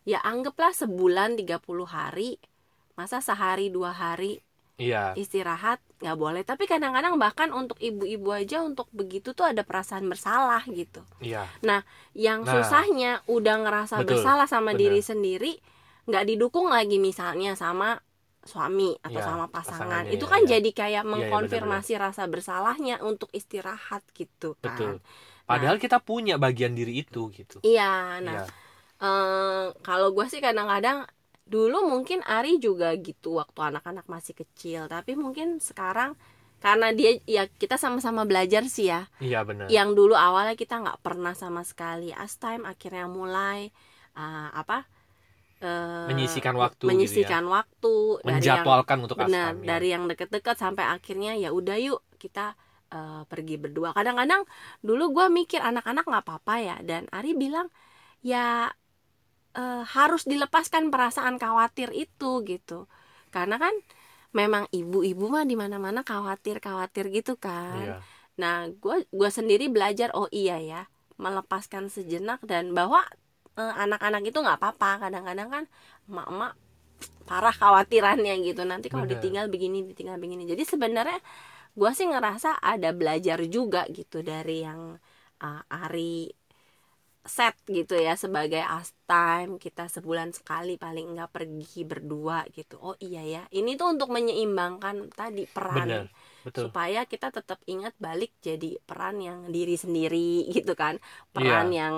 Ya 0.09 0.19
anggaplah 0.23 0.73
sebulan 0.75 1.38
30 1.41 1.87
hari 1.87 2.38
masa 2.99 3.19
sehari 3.25 3.71
dua 3.73 3.93
hari 3.97 4.43
iya. 4.79 5.12
Istirahat 5.14 5.79
nggak 6.00 6.17
boleh. 6.19 6.43
Tapi 6.43 6.64
kadang-kadang 6.67 7.14
bahkan 7.21 7.52
untuk 7.52 7.76
ibu-ibu 7.81 8.33
aja 8.33 8.64
untuk 8.64 8.88
begitu 8.93 9.37
tuh 9.37 9.45
ada 9.45 9.62
perasaan 9.62 10.09
bersalah 10.09 10.64
gitu. 10.69 11.05
Iya. 11.21 11.52
Yang 12.17 12.41
Nah, 12.45 12.52
susahnya 12.52 13.11
udah 13.29 13.55
ngerasa 13.67 14.02
betul, 14.02 14.09
bersalah 14.17 14.47
sama 14.49 14.73
benar. 14.73 14.81
diri 14.81 15.00
sendiri 15.05 15.52
nggak 16.09 16.25
didukung 16.26 16.67
lagi 16.73 16.99
misalnya 16.99 17.55
sama 17.55 18.02
suami 18.43 18.99
atau 19.07 19.23
Iya, 19.23 19.23
sama 19.23 19.47
pasangan. 19.55 20.02
Itu 20.11 20.26
iya, 20.26 20.33
kan 20.33 20.41
iya. 20.43 20.49
jadi 20.59 20.71
kayak 20.75 21.05
iya, 21.05 21.11
mengkonfirmasi 21.12 21.93
rasa 22.00 22.26
bersalahnya 22.26 22.99
untuk 23.05 23.31
istirahat 23.31 24.02
gitu 24.19 24.59
kan. 24.59 24.75
Betul. 24.75 24.93
Padahal 25.47 25.76
kita 25.79 26.02
punya 26.02 26.35
bagian 26.41 26.75
diri 26.75 27.02
itu 27.07 27.31
gitu. 27.31 27.62
Iya 27.62 28.19
nah 28.19 28.43
Iya. 28.43 28.47
eh, 29.02 29.67
kalau 29.87 30.09
gue 30.17 30.26
sih 30.31 30.41
kadang-kadang 30.43 31.07
dulu 31.53 31.85
mungkin 31.85 32.25
Ari 32.25 32.57
juga 32.57 32.97
gitu 32.97 33.37
waktu 33.37 33.61
anak-anak 33.61 34.09
masih 34.09 34.33
kecil 34.33 34.89
tapi 34.89 35.13
mungkin 35.13 35.61
sekarang 35.61 36.17
karena 36.65 36.95
dia 36.95 37.19
ya 37.29 37.45
kita 37.45 37.77
sama-sama 37.77 38.25
belajar 38.25 38.65
sih 38.65 38.89
ya 38.89 39.05
iya 39.21 39.45
benar 39.45 39.69
yang 39.69 39.93
dulu 39.93 40.17
awalnya 40.17 40.57
kita 40.57 40.81
nggak 40.81 41.05
pernah 41.05 41.37
sama 41.37 41.61
sekali 41.67 42.15
as 42.15 42.41
time 42.41 42.65
akhirnya 42.65 43.05
mulai 43.11 43.69
uh, 44.17 44.49
apa 44.55 44.89
uh, 45.61 46.09
Menyisihkan 46.09 46.55
waktu 46.57 46.89
gitu 46.89 47.21
ya. 47.29 47.43
waktu 47.45 47.95
dari 48.23 48.25
yang 48.25 48.39
menjadwalkan 48.41 48.97
untuk 49.05 49.19
benar 49.21 49.53
ya. 49.59 49.67
dari 49.77 49.89
yang 49.93 50.09
deket-deket 50.09 50.57
sampai 50.57 50.89
akhirnya 50.89 51.37
ya 51.37 51.51
udah 51.53 51.77
yuk 51.83 52.01
kita 52.17 52.55
uh, 52.95 53.27
pergi 53.27 53.59
berdua 53.59 53.91
kadang-kadang 53.93 54.47
dulu 54.81 55.11
gua 55.21 55.27
mikir 55.27 55.59
anak-anak 55.61 56.07
nggak 56.07 56.25
apa-apa 56.25 56.55
ya 56.63 56.77
dan 56.81 57.11
Ari 57.11 57.35
bilang 57.35 57.69
ya 58.23 58.71
uh, 59.57 59.85
harus 59.87 60.25
dilepaskan 60.29 60.89
perasaan 60.93 61.37
khawatir 61.41 61.93
itu 61.95 62.45
gitu 62.45 62.89
karena 63.35 63.57
kan 63.57 63.73
memang 64.33 64.65
ibu-ibu 64.73 65.29
mah 65.29 65.45
di 65.45 65.57
mana-mana 65.57 66.01
khawatir 66.05 66.61
khawatir 66.61 67.13
gitu 67.13 67.37
kan 67.37 68.01
Iya. 68.01 68.01
Nah, 68.41 68.69
gue 68.73 69.05
gua 69.13 69.29
sendiri 69.29 69.69
belajar 69.69 70.09
oh 70.17 70.29
iya 70.33 70.57
ya, 70.57 70.83
melepaskan 71.21 71.93
sejenak 71.93 72.41
dan 72.49 72.73
bahwa 72.73 73.05
eh, 73.61 73.75
anak-anak 73.77 74.23
itu 74.25 74.39
nggak 74.41 74.59
apa-apa. 74.61 75.09
Kadang-kadang 75.09 75.49
kan 75.53 75.65
emak-emak 76.09 76.53
parah 77.29 77.55
khawatirannya 77.55 78.35
gitu. 78.45 78.63
Nanti 78.65 78.89
kalau 78.93 79.05
ditinggal 79.09 79.49
begini, 79.53 79.85
ditinggal 79.85 80.17
begini. 80.17 80.49
Jadi 80.49 80.65
sebenarnya 80.65 81.19
gue 81.77 81.91
sih 81.97 82.09
ngerasa 82.09 82.61
ada 82.61 82.91
belajar 82.93 83.39
juga 83.49 83.85
gitu 83.93 84.25
dari 84.25 84.65
yang 84.65 84.97
eh, 85.45 85.63
Ari 85.73 86.33
set 87.26 87.55
gitu 87.71 87.95
ya 88.07 88.12
sebagai 88.19 88.62
as 88.62 88.91
time 89.07 89.57
kita 89.64 89.87
sebulan 89.87 90.31
sekali 90.35 90.75
paling 90.85 91.14
nggak 91.14 91.31
pergi 91.37 91.81
berdua 91.87 92.45
gitu. 92.57 92.75
Oh 92.83 92.97
iya 92.99 93.21
ya 93.23 93.41
ini 93.55 93.71
tuh 93.79 93.95
untuk 93.95 94.09
menyeimbangkan 94.17 94.97
tadi 95.14 95.47
peran 95.47 95.91
benar 95.91 96.12
betul. 96.45 96.75
supaya 96.75 97.07
kita 97.12 97.29
tetap 97.35 97.59
ingat 97.73 97.95
balik 98.07 98.31
jadi 98.47 98.67
peran 98.88 99.17
yang 99.23 99.38
diri 99.55 99.75
sendiri 99.79 100.47
gitu 100.57 100.73
kan. 100.83 100.99
Peran 101.35 101.69
Iya. 101.69 101.81
yang 101.81 101.97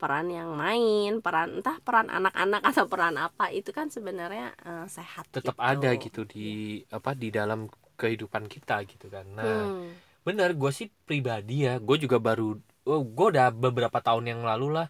peran 0.00 0.26
yang 0.34 0.50
main 0.58 1.22
peran 1.22 1.62
entah 1.62 1.78
peran 1.86 2.08
anak-anak 2.10 2.62
atau 2.70 2.84
peran 2.90 3.16
apa 3.18 3.44
itu 3.54 3.70
kan 3.74 3.86
sebenarnya 3.90 4.54
eh, 4.66 4.86
sehat 4.90 5.26
tetap 5.34 5.56
gitu. 5.62 5.70
ada 5.70 5.88
gitu 6.04 6.20
di 6.32 6.40
apa 6.96 7.10
di 7.22 7.28
dalam 7.38 7.60
kehidupan 8.00 8.44
kita 8.54 8.74
gitu 8.90 9.06
kan. 9.14 9.26
Nah 9.38 9.56
Hmm, 9.60 10.00
benar 10.26 10.50
gue 10.60 10.70
sih 10.78 10.88
pribadi 11.08 11.52
ya 11.66 11.72
gue 11.86 11.96
juga 12.04 12.18
baru 12.28 12.44
gue 12.86 13.26
udah 13.32 13.54
beberapa 13.54 13.98
tahun 14.02 14.24
yang 14.32 14.42
lalu 14.42 14.82
lah 14.82 14.88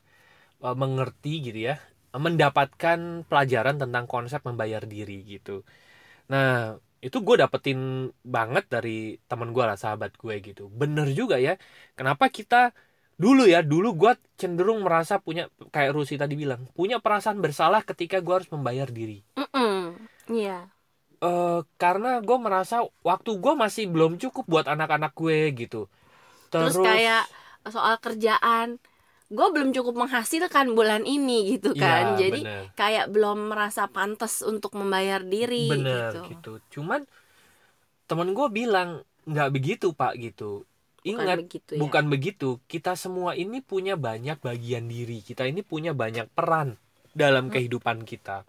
eh, 0.65 0.77
mengerti 0.77 1.33
gitu 1.53 1.61
ya 1.73 1.77
mendapatkan 2.13 3.25
pelajaran 3.25 3.81
tentang 3.81 4.05
konsep 4.05 4.45
membayar 4.45 4.85
diri 4.85 5.25
gitu. 5.25 5.65
Nah 6.29 6.77
itu 7.03 7.19
gue 7.19 7.37
dapetin 7.41 8.13
banget 8.23 8.69
dari 8.69 9.17
teman 9.27 9.51
gue 9.57 9.65
lah 9.65 9.81
sahabat 9.81 10.15
gue 10.21 10.35
gitu. 10.45 10.69
Bener 10.69 11.09
juga 11.17 11.41
ya 11.41 11.57
kenapa 11.97 12.29
kita 12.29 12.77
dulu 13.17 13.49
ya 13.49 13.65
dulu 13.65 13.97
gue 13.97 14.13
cenderung 14.37 14.85
merasa 14.85 15.21
punya 15.21 15.49
kayak 15.73 15.95
Rusi 15.97 16.21
tadi 16.21 16.37
bilang 16.37 16.69
punya 16.77 17.01
perasaan 17.01 17.41
bersalah 17.41 17.81
ketika 17.85 18.21
gue 18.21 18.35
harus 18.45 18.51
membayar 18.53 18.89
diri. 18.89 19.25
Iya. 20.29 20.69
Eh 21.23 21.61
karena 21.81 22.21
gue 22.21 22.39
merasa 22.39 22.85
waktu 23.01 23.31
gue 23.41 23.55
masih 23.57 23.89
belum 23.89 24.21
cukup 24.21 24.45
buat 24.47 24.67
anak-anak 24.69 25.17
gue 25.17 25.39
gitu. 25.59 25.89
terus, 26.53 26.77
kayak 26.77 27.25
soal 27.77 27.95
kerjaan 28.05 28.69
gue 29.33 29.47
belum 29.55 29.71
cukup 29.77 29.95
menghasilkan 30.03 30.67
bulan 30.79 31.03
ini 31.09 31.57
gitu 31.57 31.73
kan 31.83 32.05
Iya, 32.05 32.21
jadi 32.21 32.39
bener, 32.43 32.73
kayak 32.79 33.07
belum 33.15 33.39
merasa 33.53 33.83
pantas 33.95 34.35
untuk 34.45 34.73
membayar 34.81 35.21
diri 35.25 35.57
bener 35.69 35.87
gitu, 35.91 36.19
gitu. 36.29 36.51
Cuman 36.73 37.01
temen 38.09 38.29
gue 38.37 38.49
bilang 38.53 38.91
nggak 39.31 39.51
begitu 39.55 39.87
pak 39.95 40.13
gitu. 40.21 40.67
bukan 41.07 41.29
Ingat 41.29 41.39
begitu 41.39 41.73
ya 41.87 41.93
bukan 41.93 42.05
begitu. 42.13 42.59
Kita 42.71 42.95
semua 42.95 43.35
ini 43.35 43.59
punya 43.65 43.95
banyak 43.99 44.39
bagian 44.43 44.87
diri. 44.87 45.19
Kita 45.25 45.47
ini 45.51 45.63
punya 45.67 45.93
banyak 46.03 46.27
peran 46.37 46.79
dalam 47.15 47.49
Hmm. 47.49 47.53
kehidupan 47.53 48.07
kita. 48.07 48.47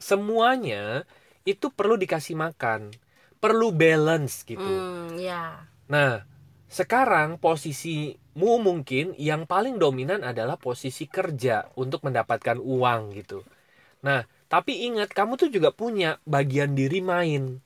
Semuanya 0.00 1.04
itu 1.46 1.66
perlu 1.72 1.96
dikasih 2.00 2.36
makan, 2.38 2.92
perlu 3.42 3.68
balance 3.74 4.44
gitu. 4.46 4.84
Hmm, 4.84 5.18
ya 5.18 5.68
Nah, 5.88 6.24
sekarang 6.68 7.36
posisimu 8.34 8.58
mungkin 8.58 9.14
yang 9.14 9.46
paling 9.46 9.78
dominan 9.78 10.26
adalah 10.26 10.58
posisi 10.58 11.06
kerja 11.06 11.70
untuk 11.78 12.02
mendapatkan 12.02 12.58
uang 12.58 13.14
gitu. 13.14 13.46
Nah, 14.02 14.26
tapi 14.50 14.90
ingat 14.90 15.14
kamu 15.14 15.38
tuh 15.38 15.50
juga 15.54 15.70
punya 15.70 16.18
bagian 16.26 16.74
diri 16.74 16.98
main. 16.98 17.62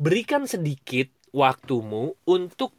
Berikan 0.00 0.48
sedikit 0.48 1.12
waktumu 1.36 2.16
untuk 2.24 2.72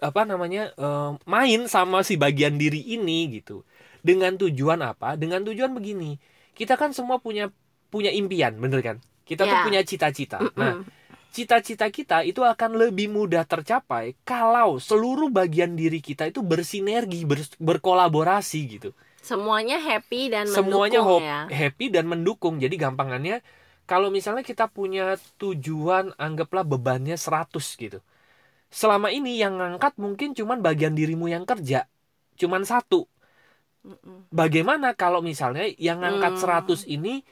apa 0.00 0.24
namanya 0.24 0.72
eh, 0.72 1.12
main 1.28 1.68
sama 1.68 2.00
si 2.00 2.16
bagian 2.16 2.56
diri 2.56 2.80
ini 2.96 3.28
gitu. 3.28 3.68
Dengan 4.00 4.40
tujuan 4.40 4.80
apa? 4.80 5.20
Dengan 5.20 5.44
tujuan 5.44 5.76
begini. 5.76 6.16
Kita 6.56 6.80
kan 6.80 6.96
semua 6.96 7.20
punya 7.20 7.52
punya 7.92 8.08
impian, 8.08 8.56
bener 8.56 8.80
kan? 8.80 8.96
Kita 9.28 9.44
tuh 9.44 9.52
Ya. 9.52 9.64
punya 9.68 9.80
cita-cita. 9.84 10.40
Nah, 10.56 10.80
Mm-mm. 10.80 10.97
Cita-cita 11.34 11.86
kita 11.92 12.24
itu 12.24 12.40
akan 12.42 12.76
lebih 12.76 13.08
mudah 13.12 13.44
tercapai 13.46 14.16
kalau 14.24 14.80
seluruh 14.80 15.28
bagian 15.30 15.76
diri 15.76 16.00
kita 16.02 16.26
itu 16.28 16.40
bersinergi, 16.42 17.22
ber- 17.28 17.58
berkolaborasi 17.60 18.60
gitu. 18.78 18.90
semuanya 19.20 19.76
happy 19.82 20.32
dan 20.32 20.46
Semuanya 20.48 21.04
mendukung 21.04 21.20
hope- 21.20 21.26
ya 21.28 21.38
happy 21.50 21.86
dan 21.92 22.04
mendukung. 22.08 22.54
Jadi 22.62 22.74
gampangannya 22.80 23.36
kalau 23.84 24.08
misalnya 24.08 24.44
kita 24.44 24.68
punya 24.68 25.16
tujuan 25.36 26.16
anggaplah 26.16 26.64
bebannya 26.64 27.16
100 27.16 27.76
gitu. 27.76 28.00
Selama 28.72 29.08
ini 29.12 29.40
yang 29.40 29.58
ngangkat 29.60 29.96
mungkin 30.00 30.32
cuman 30.36 30.60
bagian 30.60 30.92
dirimu 30.96 31.28
yang 31.28 31.44
kerja. 31.48 31.88
Cuman 32.36 32.64
satu. 32.64 33.08
Bagaimana 34.28 34.92
kalau 34.92 35.24
misalnya 35.24 35.64
yang 35.80 36.04
ngangkat 36.04 36.36
Hmm. 36.36 36.42
100 36.42 36.84
ini 36.84 37.24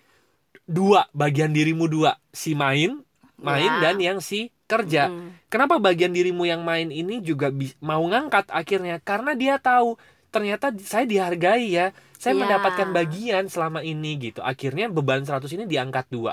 dua 0.66 1.06
bagian 1.12 1.52
dirimu 1.52 1.86
dua, 1.86 2.16
si 2.32 2.56
main, 2.56 3.05
main 3.40 3.68
Ya. 3.68 3.90
dan 3.90 3.96
yang 4.00 4.18
si 4.24 4.48
kerja. 4.66 5.12
Mm. 5.12 5.46
Kenapa 5.52 5.76
bagian 5.78 6.10
dirimu 6.10 6.48
yang 6.48 6.64
main 6.64 6.88
ini 6.88 7.20
juga 7.20 7.52
mau 7.78 8.02
ngangkat 8.04 8.48
akhirnya? 8.50 8.98
Karena 9.04 9.36
dia 9.36 9.60
tahu 9.60 9.94
ternyata 10.32 10.72
saya 10.80 11.04
dihargai 11.04 11.68
ya. 11.70 11.92
Saya 12.16 12.32
Iya. 12.32 12.42
mendapatkan 12.48 12.88
bagian 12.96 13.44
selama 13.52 13.84
ini 13.84 14.16
gitu. 14.18 14.40
Akhirnya 14.40 14.88
beban 14.88 15.22
100 15.22 15.52
ini 15.52 15.68
diangkat 15.68 16.08
dua. 16.08 16.32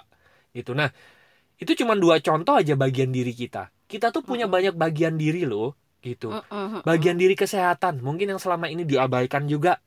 Gitu. 0.56 0.72
Nah, 0.72 0.90
itu 1.60 1.72
cuma 1.76 1.94
dua 1.96 2.24
contoh 2.24 2.56
aja 2.56 2.74
bagian 2.76 3.12
diri 3.12 3.36
kita. 3.36 3.68
Kita 3.88 4.10
tuh 4.10 4.24
punya 4.24 4.48
Mm-mm. 4.48 4.56
banyak 4.72 4.76
bagian 4.80 5.16
diri 5.20 5.44
loh, 5.46 5.76
gitu. 6.04 6.32
Bagian 6.84 7.20
diri 7.20 7.36
kesehatan 7.36 8.00
mungkin 8.04 8.36
yang 8.36 8.42
selama 8.42 8.68
ini 8.72 8.88
diabaikan 8.88 9.46
juga. 9.46 9.80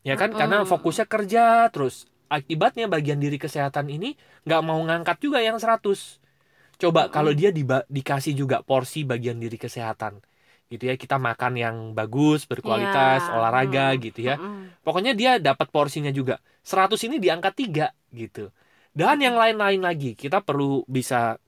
Ya 0.00 0.16
kan? 0.16 0.32
Karena 0.32 0.64
fokusnya 0.64 1.04
kerja 1.04 1.68
terus. 1.68 2.08
Akibatnya 2.30 2.86
bagian 2.86 3.18
diri 3.18 3.36
kesehatan 3.42 3.90
ini 3.90 4.14
nggak 4.46 4.62
mau 4.62 4.78
ngangkat 4.86 5.18
juga 5.18 5.42
yang 5.42 5.58
100. 5.58 6.19
Coba 6.80 7.00
Mm-mm. 7.06 7.14
kalau 7.14 7.32
dia 7.36 7.50
diba- 7.52 7.86
dikasih 7.96 8.32
juga 8.40 8.56
porsi 8.64 9.04
bagian 9.04 9.36
diri 9.36 9.56
kesehatan. 9.60 10.14
Gitu 10.70 10.86
ya, 10.86 10.94
kita 10.94 11.16
makan 11.18 11.52
yang 11.58 11.76
bagus, 11.98 12.46
berkualitas, 12.50 13.26
Iya. 13.26 13.32
olahraga 13.36 13.86
Mm. 13.94 14.00
gitu 14.06 14.20
ya. 14.24 14.34
Mm-mm. 14.40 14.80
Pokoknya 14.86 15.12
dia 15.20 15.30
dapat 15.42 15.66
porsinya 15.74 16.12
juga. 16.14 16.38
100 16.64 17.00
ini 17.06 17.16
diangkat 17.20 17.52
tiga 17.58 17.86
gitu. 18.14 18.48
Dan 18.94 19.16
yang 19.22 19.36
lain-lain 19.38 19.80
lagi, 19.82 20.10
kita 20.18 20.42
perlu 20.42 20.82
bisa 20.88 21.38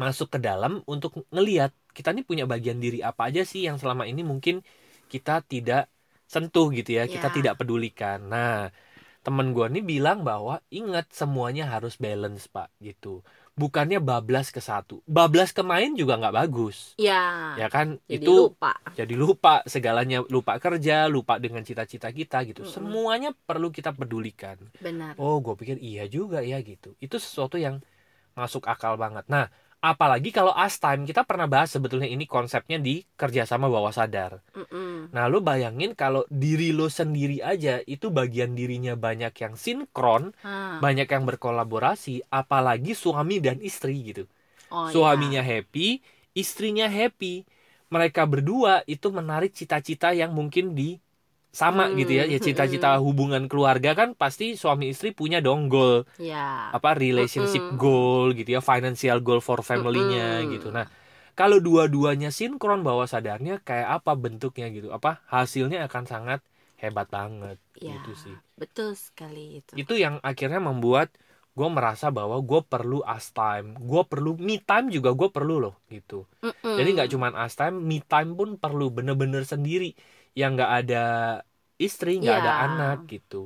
masuk 0.00 0.32
ke 0.34 0.38
dalam 0.40 0.80
untuk 0.88 1.26
ngeliat 1.34 1.72
kita 1.92 2.14
ini 2.14 2.22
punya 2.24 2.44
bagian 2.48 2.78
diri 2.80 3.02
apa 3.04 3.28
aja 3.28 3.42
sih 3.44 3.66
yang 3.68 3.76
selama 3.76 4.06
ini 4.08 4.22
mungkin 4.24 4.62
kita 5.12 5.42
tidak 5.44 5.90
sentuh 6.30 6.70
gitu 6.72 6.90
ya, 6.98 7.04
kita 7.10 7.28
Ya. 7.28 7.34
tidak 7.36 7.54
pedulikan. 7.60 8.18
Nah, 8.30 8.70
temen 9.26 9.52
gue 9.56 9.66
nih 9.74 9.84
bilang 9.84 10.18
bahwa 10.24 10.62
ingat 10.72 11.06
semuanya 11.12 11.64
harus 11.74 11.94
balance 12.00 12.46
pak 12.48 12.70
gitu. 12.80 13.20
Bukannya 13.60 14.00
bablas 14.00 14.48
ke 14.48 14.60
satu, 14.64 15.04
bablas 15.04 15.52
ke 15.52 15.60
main 15.60 15.92
juga 15.92 16.16
nggak 16.16 16.32
bagus, 16.40 16.96
ya. 16.96 17.52
Ya 17.60 17.68
kan? 17.68 18.00
jadi 18.08 18.24
itu 18.24 18.32
lupa. 18.48 18.72
jadi 18.96 19.14
lupa. 19.22 19.54
Segalanya 19.68 20.24
lupa 20.32 20.56
kerja 20.56 21.04
lupa 21.12 21.36
dengan 21.36 21.60
cita-cita 21.60 22.08
kita 22.08 22.40
gitu. 22.48 22.64
Mm-mm. 22.64 22.72
semuanya 22.72 23.30
perlu 23.36 23.68
kita 23.68 23.92
pedulikan. 23.92 24.56
Benar. 24.80 25.12
Oh 25.20 25.44
gue 25.44 25.54
pikir 25.60 25.76
iya 25.76 26.08
juga 26.08 26.40
ya 26.40 26.56
gitu. 26.64 26.96
Itu 27.04 27.20
sesuatu 27.20 27.60
yang 27.60 27.84
masuk 28.32 28.64
akal 28.64 28.96
banget. 28.96 29.28
Nah 29.28 29.52
apalagi 29.80 30.28
kalau 30.30 30.52
us 30.52 30.76
time 30.76 31.02
kita 31.08 31.24
pernah 31.24 31.48
bahas 31.48 31.72
sebetulnya 31.72 32.08
ini 32.08 32.24
konsepnya 32.28 32.76
di 32.76 33.04
kerjasama 33.16 33.66
bawah 33.72 33.92
sadar 33.92 34.40
Mm-mm. 34.54 35.08
nah 35.14 35.24
lu 35.32 35.40
bayangin 35.40 35.96
kalau 35.96 36.22
diri 36.28 36.70
lo 36.76 36.86
sendiri 36.92 37.40
aja 37.40 37.80
itu 37.88 38.12
bagian 38.12 38.52
dirinya 38.54 38.94
banyak 38.94 39.32
yang 39.42 39.54
sinkron 39.56 40.32
Ah. 40.44 40.78
banyak 40.84 41.08
yang 41.08 41.24
berkolaborasi 41.24 42.28
apalagi 42.30 42.92
suami 42.94 43.40
dan 43.40 43.58
istri 43.60 43.94
gitu 44.12 44.24
Oh, 44.70 44.86
suaminya 44.86 45.42
happy, 45.42 45.98
istrinya 46.30 46.86
happy. 46.86 47.42
Mereka 47.90 48.22
berdua 48.22 48.86
itu 48.86 49.10
menarik 49.10 49.50
cita-cita 49.50 50.14
yang 50.14 50.30
mungkin 50.30 50.78
di 50.78 50.94
sama 51.52 51.82
Hmm, 51.82 51.98
gitu 51.98 52.12
ya. 52.18 52.24
Ya 52.32 52.38
cita-cita 52.46 52.88
hubungan 53.06 53.44
keluarga 53.50 53.90
kan 54.00 54.08
pasti 54.20 54.44
suami 54.62 54.84
istri 54.94 55.08
punya 55.20 55.38
dong 55.46 55.66
goal 55.72 56.06
ya 56.18 56.76
apa 56.76 56.90
relationship 56.94 57.64
Mm-mm. 57.68 57.80
goal 57.82 58.30
gitu 58.38 58.50
ya, 58.56 58.60
financial 58.70 59.18
goal 59.26 59.40
for 59.42 59.58
family-nya 59.70 60.22
Mm-mm. 60.22 60.50
gitu. 60.52 60.70
Nah, 60.76 60.86
kalau 61.38 61.58
dua-duanya 61.66 62.28
sinkron 62.38 62.80
bawah 62.86 63.06
sadarnya 63.10 63.52
kayak 63.68 63.88
apa 64.02 64.12
bentuknya 64.24 64.66
gitu. 64.76 64.88
Apa 64.96 65.10
hasilnya 65.34 65.78
akan 65.88 66.04
sangat 66.12 66.40
hebat 66.82 67.06
banget 67.16 67.56
ya 67.86 67.94
gitu 67.94 68.12
sih. 68.24 68.36
betul 68.60 68.88
sekali 69.06 69.40
itu 69.60 69.76
Itu 69.80 69.94
yang 70.04 70.18
akhirnya 70.30 70.58
membuat 70.68 71.08
gue 71.58 71.68
merasa 71.76 72.06
bahwa 72.14 72.36
gue 72.42 72.60
perlu 72.72 73.02
us 73.06 73.26
time, 73.34 73.74
gue 73.90 74.02
perlu 74.10 74.30
me 74.38 74.54
time 74.62 74.86
juga 74.96 75.10
gue 75.14 75.28
perlu 75.36 75.54
loh 75.64 75.74
gitu. 75.94 76.26
Mm-mm. 76.42 76.70
Jadi 76.76 76.88
nggak 76.94 77.08
cuman 77.14 77.32
us 77.44 77.54
time, 77.58 77.76
me 77.90 77.98
time 78.02 78.30
pun 78.38 78.48
perlu 78.62 78.84
bener-bener 78.96 79.42
sendiri 79.46 79.94
yang 80.40 80.50
nggak 80.56 80.72
ada 80.80 81.04
istri, 81.78 82.12
nggak 82.18 82.36
ada 82.40 82.52
Iya. 82.52 82.62
anak 82.66 82.98
gitu. 83.06 83.40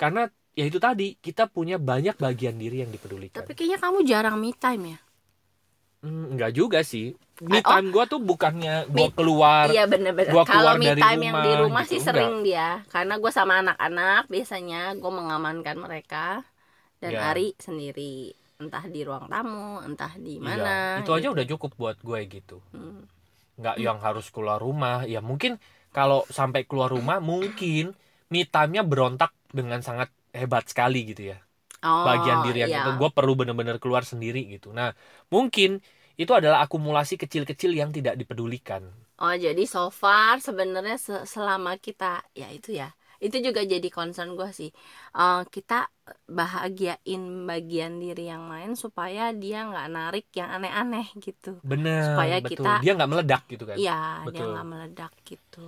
Karena 0.00 0.22
ya 0.54 0.64
itu 0.64 0.78
tadi 0.78 1.18
kita 1.18 1.50
punya 1.50 1.76
banyak 1.80 2.14
bagian 2.16 2.56
diri 2.56 2.76
yang 2.82 2.90
dipedulikan. 2.90 3.42
tapi 3.42 3.52
kayaknya 3.52 3.78
kamu 3.82 3.98
jarang 4.06 4.36
me 4.38 4.54
time 4.56 4.84
ya 4.94 4.98
Hmm, 6.04 6.36
nggak 6.36 6.52
juga 6.52 6.84
sih. 6.84 7.16
Me 7.40 7.58
Ah, 7.58 7.64
oh. 7.64 7.70
time 7.74 7.88
gue 7.90 8.04
tuh 8.06 8.20
bukannya 8.20 8.74
gue 8.86 9.08
Me- 9.08 9.14
keluar. 9.16 9.66
iya 9.72 9.88
bener-bener 9.88 10.30
gua 10.30 10.44
kalau 10.44 10.76
me 10.76 10.92
time 10.92 11.18
yang 11.18 11.36
di 11.40 11.50
rumah 11.56 11.64
rumah 11.64 11.84
gitu, 11.88 11.96
sih 11.96 12.00
sering 12.04 12.44
dia 12.44 12.84
karena 12.92 13.16
gue 13.16 13.32
sama 13.32 13.64
anak-anak 13.64 14.28
biasanya 14.28 14.94
gue 14.94 15.10
mengamankan 15.10 15.76
mereka 15.80 16.44
dan 17.00 17.16
Ya. 17.16 17.32
Ari 17.32 17.56
sendiri 17.58 18.36
entah 18.60 18.84
di 18.86 19.00
ruang 19.02 19.26
tamu 19.26 19.80
entah 19.82 20.12
di 20.14 20.38
Iya, 20.38 20.44
mana 20.44 20.76
itu 21.00 21.10
aja 21.10 21.28
udah 21.32 21.44
cukup 21.48 21.70
buat 21.74 21.96
gue 21.98 22.20
gitu. 22.30 22.60
Hmm. 22.70 23.08
Nggak 23.56 23.76
yang 23.80 23.98
harus 23.98 24.28
keluar 24.28 24.60
rumah. 24.60 25.08
Ya 25.08 25.24
mungkin 25.24 25.56
kalau 25.96 26.18
sampai 26.38 26.60
keluar 26.68 26.88
rumah 26.96 27.18
mungkin 27.30 27.82
me 28.32 28.40
time-nya 28.52 28.82
berontak 28.90 29.30
dengan 29.58 29.80
sangat 29.88 30.08
hebat 30.40 30.64
sekali 30.70 30.98
gitu 31.10 31.22
ya. 31.32 31.36
Oh, 31.84 32.08
bagian 32.08 32.38
diri 32.44 32.58
yang 32.64 32.72
iya. 32.72 32.80
itu 32.80 32.90
gue 33.00 33.08
perlu 33.16 33.32
bener-bener 33.40 33.76
keluar 33.82 34.04
sendiri 34.12 34.38
gitu 34.54 34.68
nah 34.78 34.88
mungkin 35.34 35.70
itu 36.20 36.32
adalah 36.38 36.58
akumulasi 36.64 37.14
kecil-kecil 37.22 37.70
yang 37.80 37.90
tidak 37.96 38.14
dipedulikan 38.20 38.82
Oh 39.22 39.34
jadi 39.46 39.62
so 39.74 39.82
far 40.00 40.34
sebenarnya 40.46 40.96
se- 41.06 41.26
selama 41.34 41.72
kita 41.86 42.04
ya 42.40 42.46
itu 42.56 42.70
ya 42.80 42.88
itu 43.26 43.36
juga 43.46 43.60
jadi 43.64 43.88
concern 43.88 44.30
gue 44.38 44.50
sih. 44.52 44.70
Eh, 45.16 45.40
kita 45.54 45.88
bahagiain 46.28 47.22
bagian 47.48 47.92
diri 48.02 48.28
yang 48.28 48.44
lain 48.52 48.76
supaya 48.76 49.32
dia 49.32 49.64
nggak 49.64 49.86
narik 49.96 50.24
yang 50.36 50.50
aneh-aneh 50.52 51.06
gitu. 51.24 51.56
Bener 51.64 52.04
Supaya 52.12 52.36
betul. 52.44 52.52
kita- 52.68 52.80
dia 52.84 52.92
nggak 52.96 53.10
meledak 53.10 53.42
gitu 53.48 53.64
kan? 53.64 53.76
Iya 53.80 54.00
dia 54.28 54.42
nggak 54.52 54.66
meledak 54.68 55.12
gitu. 55.24 55.66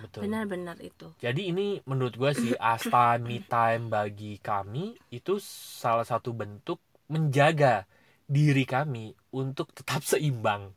Betul. 0.00 0.20
Benar-benar 0.24 0.76
itu. 0.80 1.06
Jadi 1.20 1.40
ini 1.52 1.66
menurut 1.84 2.14
gue 2.16 2.32
sih 2.32 2.52
as 2.72 2.84
time 2.88 3.22
me 3.24 3.36
time 3.44 3.82
bagi 3.92 4.40
kami 4.40 4.96
itu 5.12 5.36
salah 5.80 6.04
satu 6.04 6.32
bentuk 6.32 6.80
menjaga 7.12 7.84
diri 8.30 8.64
kami 8.64 9.12
untuk 9.34 9.72
tetap 9.76 10.00
seimbang 10.06 10.72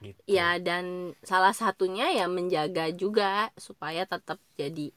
gitu. 0.00 0.20
Ya 0.24 0.56
dan 0.62 1.12
salah 1.26 1.52
satunya 1.52 2.08
ya 2.14 2.24
menjaga 2.30 2.88
juga 2.94 3.50
supaya 3.58 4.06
tetap 4.08 4.38
jadi 4.56 4.94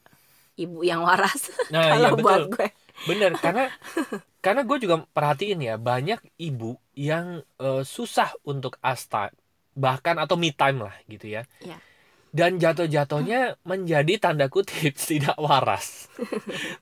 ibu 0.54 0.82
yang 0.86 1.02
waras 1.02 1.50
nah 1.74 1.94
iya 1.94 2.08
kalau 2.08 2.10
betul 2.18 2.24
buat 2.24 2.42
gue 2.54 2.68
Bener 3.04 3.34
karena 3.44 3.66
karena 4.38 4.62
gue 4.62 4.78
juga 4.78 5.02
perhatiin 5.10 5.60
ya 5.60 5.74
banyak 5.76 6.22
ibu 6.38 6.78
yang 6.94 7.42
eh, 7.58 7.82
susah 7.82 8.30
untuk 8.46 8.78
time 8.78 9.34
bahkan 9.74 10.14
atau 10.22 10.38
me 10.38 10.54
time 10.54 10.86
lah 10.86 10.94
gitu 11.10 11.34
ya. 11.34 11.42
Iya. 11.58 11.82
Dan 12.34 12.58
jatuh-jatuhnya 12.58 13.62
menjadi 13.66 14.18
tanda 14.22 14.46
kutip 14.46 14.94
tidak 15.10 15.34
waras. 15.38 16.06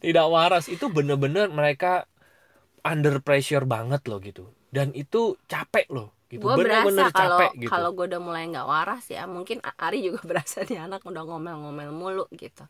tidak 0.05 0.27
waras 0.29 0.69
itu 0.69 0.93
bener-bener 0.93 1.49
mereka 1.49 2.05
under 2.85 3.21
pressure 3.25 3.65
banget 3.65 4.05
loh 4.05 4.21
gitu. 4.21 4.53
Dan 4.69 4.93
itu 4.93 5.37
capek 5.49 5.89
loh 5.89 6.13
gitu. 6.29 6.45
gue 6.45 6.65
berasa 6.65 6.89
Bener-bener 6.89 7.09
kalau 7.13 7.39
capek 7.41 7.51
gitu. 7.61 7.71
kalau 7.73 7.89
gue 7.93 8.07
udah 8.09 8.21
mulai 8.25 8.45
nggak 8.49 8.65
waras 8.69 9.05
ya 9.13 9.29
mungkin 9.29 9.61
Ari 9.61 10.01
juga 10.01 10.25
berasa 10.25 10.65
nih 10.65 10.81
anak 10.89 11.05
udah 11.05 11.29
ngomel-ngomel 11.29 11.93
mulu 11.93 12.25
gitu 12.33 12.65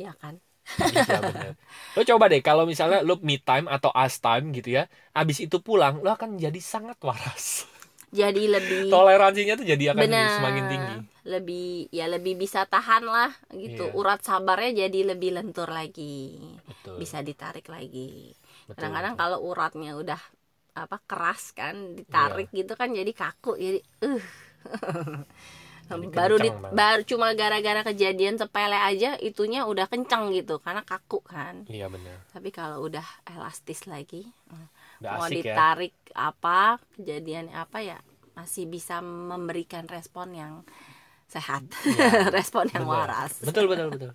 ya 0.00 0.12
kan 0.22 0.34
iya 0.82 1.16
bener. 1.28 1.52
Lo 1.96 2.00
coba 2.10 2.24
deh 2.32 2.40
kalau 2.48 2.64
misalnya 2.70 2.98
lo 3.08 3.14
me 3.28 3.36
time 3.48 3.66
atau 3.74 3.90
us 3.94 4.14
time 4.24 4.44
gitu 4.56 4.68
ya, 4.78 4.82
abis 5.18 5.38
itu 5.44 5.56
pulang 5.66 5.94
lo 6.04 6.08
akan 6.16 6.30
jadi 6.44 6.58
sangat 6.72 6.98
waras. 7.08 7.66
jadi 8.12 8.42
lebih 8.54 8.88
Toleransinya 8.92 9.54
tuh 9.60 9.66
jadi 9.72 9.84
akan 9.96 10.04
benar 10.04 10.32
semakin 10.36 10.64
tinggi. 10.70 10.96
lebih 11.32 11.86
ya 11.94 12.06
lebih 12.10 12.34
bisa 12.42 12.60
tahan 12.66 13.04
lah 13.06 13.30
gitu 13.54 13.86
Iya. 13.86 13.94
urat 13.94 14.20
sabarnya 14.26 14.70
jadi 14.88 14.98
lebih 15.14 15.30
lentur 15.38 15.68
lagi 15.70 16.38
Betul. 16.66 16.98
bisa 17.00 17.18
ditarik 17.28 17.66
lagi 17.70 18.34
kadang-kadang 18.74 19.14
kalau 19.20 19.38
uratnya 19.50 19.92
udah 20.02 20.20
apa 20.82 20.96
keras 21.10 21.52
kan 21.58 21.74
ditarik 21.98 22.48
Iya. 22.50 22.58
gitu 22.64 22.72
kan 22.80 22.90
jadi 22.98 23.12
kaku 23.12 23.52
jadi 23.60 23.80
uh 24.08 24.22
Baru 26.10 26.36
di, 26.36 26.48
banget. 26.48 26.72
baru 26.72 27.00
cuma 27.02 27.26
gara-gara 27.32 27.80
kejadian 27.82 28.36
sepele 28.36 28.74
aja 28.74 29.16
itunya 29.18 29.64
udah 29.64 29.86
kencang 29.86 30.30
gitu 30.30 30.58
karena 30.58 30.82
kaku 30.82 31.20
kan 31.20 31.64
Iya 31.66 31.86
benar. 31.86 32.16
tapi 32.30 32.48
kalau 32.48 32.82
udah 32.82 33.04
elastis 33.26 33.84
lagi 33.84 34.28
Udah 34.98 35.10
mau 35.14 35.24
asik 35.24 35.40
ya. 35.40 35.52
ditarik 35.52 35.94
apa 36.12 36.60
kejadian 36.94 37.50
apa 37.50 37.78
ya 37.80 37.98
masih 38.32 38.64
bisa 38.64 38.98
memberikan 39.02 39.84
respon 39.86 40.32
yang 40.32 40.52
sehat 41.26 41.64
Iya, 41.82 42.28
respon 42.36 42.68
yang 42.68 42.84
benar. 42.84 43.08
waras 43.08 43.40
Betul 43.40 43.66
betul 43.66 43.88
betul. 43.90 44.12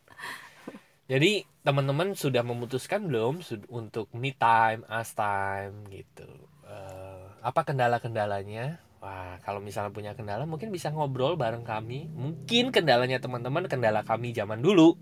Jadi 1.07 1.31
teman-teman 1.61 2.11
sudah 2.13 2.43
memutuskan 2.43 3.07
belum 3.07 3.39
untuk 3.69 4.11
me 4.11 4.35
time, 4.35 4.83
us 4.87 5.15
time 5.15 5.87
gitu. 5.87 6.27
Eh, 6.63 7.25
apa 7.39 7.63
kendala-kendalanya? 7.63 8.83
Wah, 8.97 9.37
kalau 9.45 9.61
misalnya 9.61 9.93
punya 9.93 10.11
kendala 10.17 10.49
mungkin 10.49 10.73
bisa 10.73 10.89
ngobrol 10.89 11.37
bareng 11.37 11.61
kami. 11.61 12.09
Mungkin 12.09 12.73
kendalanya 12.73 13.21
teman-teman 13.21 13.69
kendala 13.69 14.01
kami 14.01 14.33
zaman 14.33 14.57
dulu. 14.57 14.97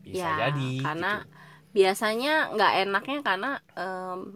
Bisa 0.00 0.24
Ya, 0.24 0.48
jadi. 0.48 0.80
karena 0.80 1.12
gitu. 1.20 1.28
biasanya 1.76 2.32
nggak 2.56 2.72
enaknya 2.88 3.18
karena 3.20 3.50
em, 3.76 4.32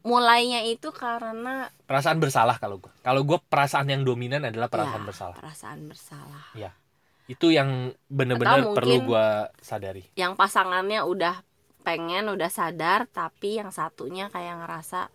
mulainya 0.00 0.64
itu 0.64 0.90
karena 0.90 1.68
perasaan 1.86 2.18
bersalah 2.18 2.56
kalau 2.58 2.80
gue. 2.82 2.90
Kalau 3.04 3.22
gue 3.22 3.38
perasaan 3.38 3.86
yang 3.86 4.02
dominan 4.02 4.42
adalah 4.42 4.66
perasaan 4.66 5.04
Ya, 5.04 5.06
bersalah. 5.06 5.36
perasaan 5.38 5.80
bersalah 5.86 6.44
Itu 7.30 7.54
yang 7.54 7.94
benar-benar 8.10 8.66
Atau 8.66 8.74
perlu 8.74 9.06
gue 9.06 9.26
sadari. 9.62 10.02
yang 10.18 10.34
pasangannya 10.34 11.06
udah 11.06 11.46
pengen 11.86 12.26
udah 12.26 12.50
sadar 12.50 13.06
tapi 13.06 13.62
yang 13.62 13.70
satunya 13.70 14.26
kayak 14.28 14.66
ngerasa 14.66 15.08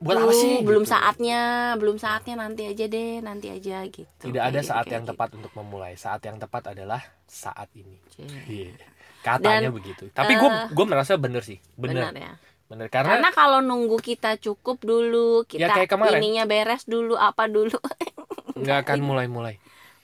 Buat 0.00 0.18
apa 0.24 0.32
"Duh, 0.32 0.40
sih? 0.40 0.64
belum 0.66 0.84
gitu. 0.84 0.92
saatnya 0.92 1.34
belum 1.80 1.96
saatnya 2.04 2.34
nanti 2.42 2.62
aja 2.70 2.84
deh 2.94 3.20
nanti 3.26 3.46
aja 3.56 3.74
gitu 3.96 4.26
Tidak 4.26 4.42
ada 4.44 4.60
gitu, 4.60 4.70
saat 4.70 4.84
kayak 4.84 4.92
yang 4.92 5.04
gitu. 5.04 5.08
tepat 5.08 5.32
untuk 5.32 5.52
memulai. 5.56 5.96
Saat 5.96 6.20
yang 6.28 6.36
tepat 6.36 6.76
adalah 6.76 7.00
saat 7.24 7.72
ini. 7.72 7.96
Iya. 8.44 8.76
Katanya 9.24 9.68
Dan, 9.68 9.72
begitu. 9.72 10.12
Tapi 10.12 10.32
gue 10.36 10.50
eh, 10.50 10.68
gue 10.68 10.84
merasa 10.88 11.16
bener 11.16 11.40
sih. 11.40 11.56
benar 11.80 12.12
Bener. 12.12 12.12
ya 12.12 12.32
Bener. 12.68 12.88
karena, 12.92 13.16
Karena, 13.16 13.28
kalau 13.34 13.58
nunggu 13.64 13.96
kita 13.98 14.36
cukup 14.44 14.78
dulu 14.84 15.42
kita 15.48 15.64
Ya, 15.64 15.74
kayak 15.74 15.90
kemarin. 15.90 16.20
ininya 16.22 16.44
beres 16.50 16.84
dulu 16.84 17.14
apa 17.16 17.48
dulu 17.48 17.76
nggak 18.60 18.78
akan 18.86 18.98
mulai-mulai. 19.08 19.54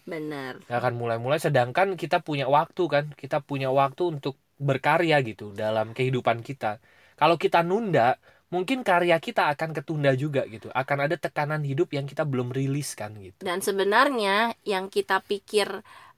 bener 0.07 0.63
Nggak 0.67 0.79
akan 0.83 0.95
mulai-mulai. 1.01 1.39
Sedangkan 1.47 1.89
kita 2.03 2.17
punya 2.27 2.47
waktu 2.57 2.83
kan. 2.95 3.05
Kita 3.21 3.37
punya 3.49 3.69
waktu 3.81 4.03
untuk 4.19 4.35
berkarya 4.69 5.17
gitu 5.29 5.45
dalam 5.63 5.87
kehidupan 5.97 6.39
kita. 6.49 6.67
Kalau 7.21 7.37
kita 7.45 7.59
nunda, 7.63 8.19
mungkin 8.55 8.79
karya 8.89 9.17
kita 9.27 9.43
akan 9.53 9.71
ketunda 9.77 10.13
juga 10.17 10.43
gitu. 10.55 10.69
Akan 10.75 10.99
ada 11.05 11.17
tekanan 11.25 11.63
hidup 11.71 11.89
yang 11.97 12.07
kita 12.11 12.23
belum 12.33 12.49
rilis 12.59 12.95
kan 13.01 13.13
gitu. 13.19 13.45
dan 13.47 13.59
sebenarnya 13.61 14.57
yang 14.65 14.89
kita 14.89 15.21
pikir 15.31 15.69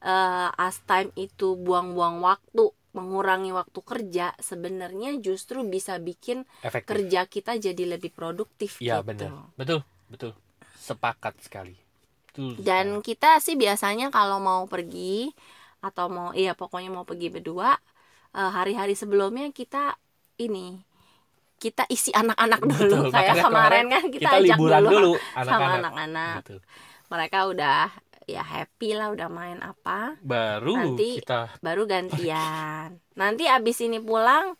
eh, 0.02 0.48
as 0.66 0.76
time 0.86 1.10
itu 1.18 1.58
buang-buang 1.58 2.22
waktu 2.22 2.70
mengurangi 2.96 3.50
waktu 3.52 3.80
kerja 3.90 4.26
sebenarnya 4.40 5.20
justru 5.26 5.62
bisa 5.66 6.00
bikin 6.00 6.38
Efektif. 6.64 6.88
kerja 6.88 7.20
kita 7.28 7.52
jadi 7.60 7.84
lebih 7.98 8.10
produktif 8.18 8.80
Iya 8.80 8.96
gitu. 8.96 9.08
bener. 9.08 9.30
Betul. 9.58 9.80
Betul. 10.08 10.32
Sepakat 10.78 11.34
sekali. 11.44 11.76
Betul 12.32 12.56
Dan 12.58 12.86
kita 13.06 13.38
sih 13.44 13.54
biasanya 13.54 14.10
kalau 14.10 14.38
mau 14.42 14.62
pergi 14.66 15.30
atau 15.78 16.06
mau 16.10 16.28
iya 16.34 16.52
pokoknya 16.58 16.90
mau 16.90 17.06
pergi 17.06 17.28
berdua 17.34 17.70
eh, 18.38 18.50
hari-hari 18.56 18.94
sebelumnya 18.98 19.46
kita 19.54 19.94
ini 20.42 20.82
kita 21.59 21.85
isi 21.90 22.14
anak-anak 22.14 22.62
dulu. 22.62 23.11
Betul, 23.11 23.14
kayak 23.14 23.37
kemarin 23.42 23.87
kan 23.90 24.05
kita, 24.09 24.14
kita 24.14 24.29
ajak 24.31 24.57
liburan 24.57 24.83
dulu, 24.87 24.94
dulu 24.94 25.12
sama 25.42 25.68
anak-anak. 25.83 26.35
mereka 27.09 27.38
udah 27.49 27.81
ya 28.29 28.44
happy 28.44 28.94
lah 28.94 29.11
udah 29.11 29.29
main 29.33 29.59
apa. 29.64 30.21
Baru 30.23 30.79
Nanti- 30.79 31.18
kita 31.18 31.51
baru 31.59 31.88
gantian. 31.88 33.03
Nanti 33.18 33.44
abis 33.51 33.83
ini 33.83 33.99
pulang 33.99 34.55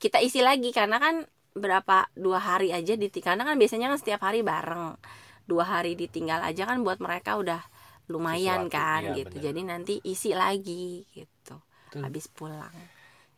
kita 0.00 0.18
isi 0.24 0.40
lagi 0.40 0.72
karena 0.72 0.96
kan 0.98 1.28
berapa 1.54 2.10
dua 2.18 2.42
hari 2.42 2.74
aja 2.74 2.98
di 2.98 3.06
karena 3.14 3.46
kan 3.46 3.60
biasanya 3.60 3.92
kan 3.92 3.98
setiap 4.00 4.24
hari 4.24 4.40
bareng. 4.40 4.96
Dua 5.44 5.66
hari 5.68 5.92
ditinggal 5.92 6.40
aja 6.40 6.64
kan 6.64 6.80
buat 6.80 7.04
mereka 7.04 7.36
udah 7.36 7.60
lumayan 8.08 8.68
Sesuatu, 8.68 8.76
kan 8.80 9.00
iya, 9.04 9.14
gitu. 9.20 9.36
bener. 9.36 9.44
jadi 9.44 9.60
nanti 9.64 9.94
isi 10.04 10.30
lagi 10.32 11.04
gitu. 11.12 11.60
Betul. 11.90 12.00
habis 12.00 12.26
pulang. 12.32 12.74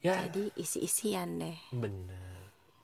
Ya. 0.04 0.22
Jadi 0.28 0.54
isi 0.54 0.86
isian 0.86 1.42
deh. 1.42 1.58
Bener 1.74 2.35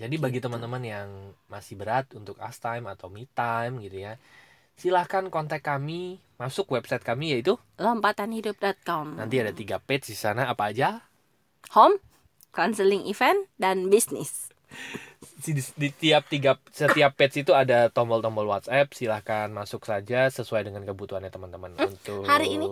jadi 0.02 0.14
bagi 0.18 0.42
Gitu. 0.42 0.50
teman-teman 0.50 0.82
yang 0.82 1.08
masih 1.46 1.78
berat 1.78 2.10
untuk 2.12 2.34
us 2.42 2.58
time 2.58 2.90
atau 2.90 3.06
me 3.06 3.30
time 3.30 3.78
gitu 3.78 4.02
ya 4.02 4.18
silahkan 4.74 5.28
kontak 5.30 5.62
kami 5.62 6.18
masuk 6.36 6.66
website 6.74 7.06
kami 7.06 7.38
yaitu 7.38 7.54
lompatanhidup.com 7.78 9.14
nanti 9.14 9.38
ada 9.38 9.54
tiga 9.54 9.78
page 9.78 10.10
di 10.10 10.16
sana 10.18 10.50
apa 10.50 10.74
aja? 10.74 11.06
Home 11.78 12.02
counseling 12.50 13.06
event 13.06 13.46
dan 13.56 13.86
bisnis. 13.88 14.50
Di, 15.44 15.52
di 15.56 15.88
tiap 15.92 16.26
tiga 16.26 16.58
setiap 16.72 17.14
page 17.14 17.44
itu 17.46 17.52
ada 17.54 17.88
tombol-tombol 17.88 18.48
WhatsApp 18.48 18.90
silahkan 18.96 19.48
masuk 19.48 19.84
saja 19.84 20.26
sesuai 20.32 20.66
dengan 20.66 20.82
kebutuhannya 20.82 21.30
teman-teman. 21.30 21.76
Untuk 21.78 22.24
Hmm, 22.24 22.28
hari 22.28 22.56
ini? 22.58 22.66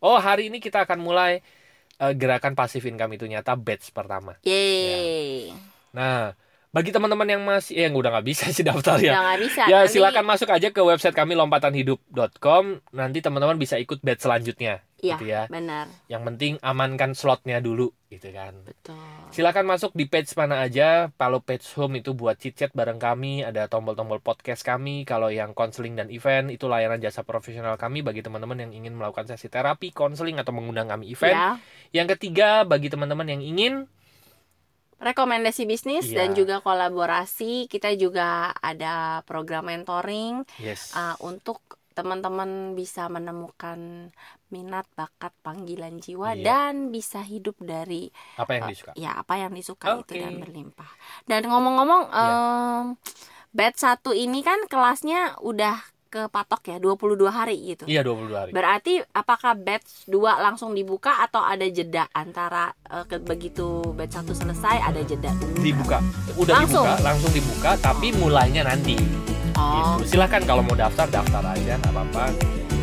oh 0.00 0.18
hari 0.18 0.48
ini 0.48 0.58
kita 0.58 0.86
akan 0.88 0.98
mulai 1.02 1.42
eh, 2.00 2.12
gerakan 2.16 2.56
pasif 2.56 2.86
income 2.88 3.14
itu 3.14 3.28
nyata 3.28 3.54
batch 3.58 3.92
pertama. 3.92 4.38
Yeay 4.42 5.52
nah 5.90 6.32
bagi 6.70 6.94
teman-teman 6.94 7.26
yang 7.26 7.42
masih 7.42 7.74
eh, 7.74 7.90
yang 7.90 7.98
udah 7.98 8.14
nggak 8.14 8.26
bisa 8.30 8.46
sih 8.54 8.62
daftar 8.62 8.94
ya. 8.96 9.10
Udah 9.10 9.34
bisa 9.36 9.62
ya 9.66 9.82
Nanti- 9.82 9.98
silakan 9.98 10.22
masuk 10.22 10.48
aja 10.48 10.70
ke 10.70 10.78
website 10.78 11.14
kami 11.14 11.34
lompatanhidup.com 11.34 12.64
nanti 12.92 13.18
teman-teman 13.18 13.58
bisa 13.58 13.74
ikut 13.74 13.98
batch 14.00 14.22
selanjutnya 14.22 14.78
Iya, 15.00 15.16
gitu 15.16 15.24
ya. 15.26 15.42
benar. 15.48 15.88
Yang 16.06 16.22
penting 16.28 16.52
amankan 16.60 17.16
slotnya 17.16 17.56
dulu 17.58 17.88
gitu 18.06 18.28
kan. 18.30 18.52
Betul. 18.62 19.00
Silakan 19.32 19.64
masuk 19.64 19.96
di 19.96 20.04
page 20.04 20.28
mana 20.36 20.60
aja. 20.60 21.08
Kalau 21.10 21.40
page 21.40 21.64
home 21.72 21.98
itu 21.98 22.12
buat 22.12 22.36
chit-chat 22.36 22.68
bareng 22.70 23.00
kami, 23.00 23.40
ada 23.40 23.64
tombol-tombol 23.64 24.20
podcast 24.20 24.60
kami. 24.60 25.02
Kalau 25.02 25.32
yang 25.32 25.56
konseling 25.56 25.96
dan 25.96 26.12
event 26.12 26.52
itu 26.52 26.68
layanan 26.68 27.00
jasa 27.00 27.24
profesional 27.24 27.80
kami 27.80 28.04
bagi 28.04 28.20
teman-teman 28.20 28.60
yang 28.60 28.76
ingin 28.76 28.92
melakukan 28.92 29.24
sesi 29.24 29.48
terapi, 29.48 29.88
konseling 29.88 30.36
atau 30.36 30.52
mengundang 30.52 30.86
kami 30.86 31.08
event. 31.08 31.32
ya 31.32 31.50
Yang 31.96 32.20
ketiga 32.20 32.68
bagi 32.68 32.92
teman-teman 32.92 33.24
yang 33.26 33.40
ingin 33.40 33.74
rekomendasi 35.00 35.64
bisnis 35.64 36.12
Iya. 36.12 36.22
dan 36.22 36.28
juga 36.36 36.60
kolaborasi 36.60 37.66
kita 37.66 37.96
juga 37.96 38.52
ada 38.54 39.24
program 39.24 39.66
mentoring 39.66 40.44
yes. 40.60 40.92
uh, 40.92 41.16
untuk 41.24 41.64
teman-teman 41.90 42.72
bisa 42.72 43.10
menemukan 43.10 44.08
minat 44.48 44.86
bakat 44.94 45.32
panggilan 45.40 45.98
jiwa 45.98 46.36
Iya. 46.36 46.44
dan 46.44 46.74
bisa 46.92 47.20
hidup 47.20 47.56
dari 47.58 48.12
apa 48.36 48.50
yang 48.54 48.64
uh, 48.64 48.70
disuka? 48.70 48.92
ya 48.94 49.10
apa 49.16 49.34
yang 49.36 49.52
disuka 49.52 49.98
itu 49.98 50.14
Oke. 50.14 50.20
dan 50.20 50.38
berlimpah 50.38 50.90
dan 51.26 51.48
ngomong-ngomong 51.48 52.02
Iya. 52.12 52.28
em, 52.30 52.84
batch 53.50 53.78
satu 53.82 54.10
ini 54.12 54.44
kan 54.44 54.68
kelasnya 54.70 55.40
udah 55.42 55.80
kepatok 56.10 56.62
ya 56.66 56.76
22 56.76 56.98
hari 57.24 57.56
gitu 57.68 57.84
Iya 57.86 58.02
22 58.02 58.34
hari. 58.34 58.50
Berarti 58.50 58.98
apakah 59.08 59.54
batch 59.54 60.04
2 60.04 60.18
langsung 60.36 60.70
dibuka 60.70 61.20
atau 61.20 61.40
ada 61.40 61.62
jeda 61.64 62.10
antara 62.10 62.68
eh, 62.84 63.06
ke- 63.06 63.22
begitu 63.22 63.64
batch 63.90 64.18
1 64.18 64.34
selesai 64.36 64.76
ada 64.82 65.00
jeda 65.00 65.30
dulu? 65.32 65.54
Dibuka. 65.56 66.02
Udah 66.34 66.54
Langsung? 66.58 66.82
dibuka, 66.82 66.94
langsung 67.00 67.30
dibuka 67.30 67.70
tapi 67.78 68.10
mulainya 68.12 68.62
nanti. 68.64 68.98
Oh, 69.54 69.96
Gitu. 70.00 70.10
Silakan 70.10 70.42
kalau 70.42 70.60
mau 70.60 70.74
daftar 70.74 71.06
daftar 71.06 71.42
aja 71.46 71.76
nggak 71.76 71.90
apa-apa. 71.90 72.24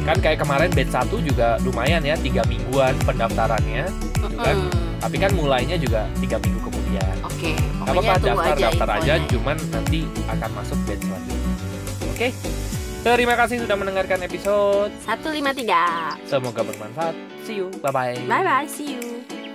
Kan 0.04 0.18
kayak 0.18 0.40
kemarin 0.40 0.72
batch 0.72 0.94
1 0.94 1.20
juga 1.20 1.60
lumayan 1.62 2.00
ya, 2.02 2.16
tiga 2.16 2.42
mingguan 2.46 2.96
pendaftarannya. 3.04 3.92
gitu 4.16 4.34
kan. 4.34 4.56
mm-mm. 4.56 4.96
Tapi 4.98 5.16
kan 5.16 5.32
mulainya 5.32 5.76
juga 5.76 6.08
tiga 6.16 6.40
minggu 6.40 6.64
kemudian. 6.64 7.16
Oke, 7.22 7.52
Gak 7.54 7.76
pokoknya 7.84 8.00
apa-apa 8.16 8.26
daftar 8.26 8.48
aja 8.50 8.64
daftar 8.64 8.90
aja, 8.96 9.14
cuman 9.28 9.58
nanti 9.70 10.00
akan 10.26 10.50
masuk 10.54 10.78
batch 10.86 11.04
selanjutnya. 11.04 11.52
Oke, 12.08 12.28
terima 13.16 13.40
kasih 13.40 13.64
sudah 13.64 13.78
mendengarkan 13.80 14.20
episode. 14.26 14.92
153. 15.06 16.28
Semoga 16.28 16.62
bermanfaat. 16.66 17.16
See 17.48 17.64
you, 17.64 17.72
bye 17.80 17.94
bye. 17.94 18.18
Bye 18.28 18.44
bye, 18.44 18.68
see 18.68 19.00
you. 19.00 19.47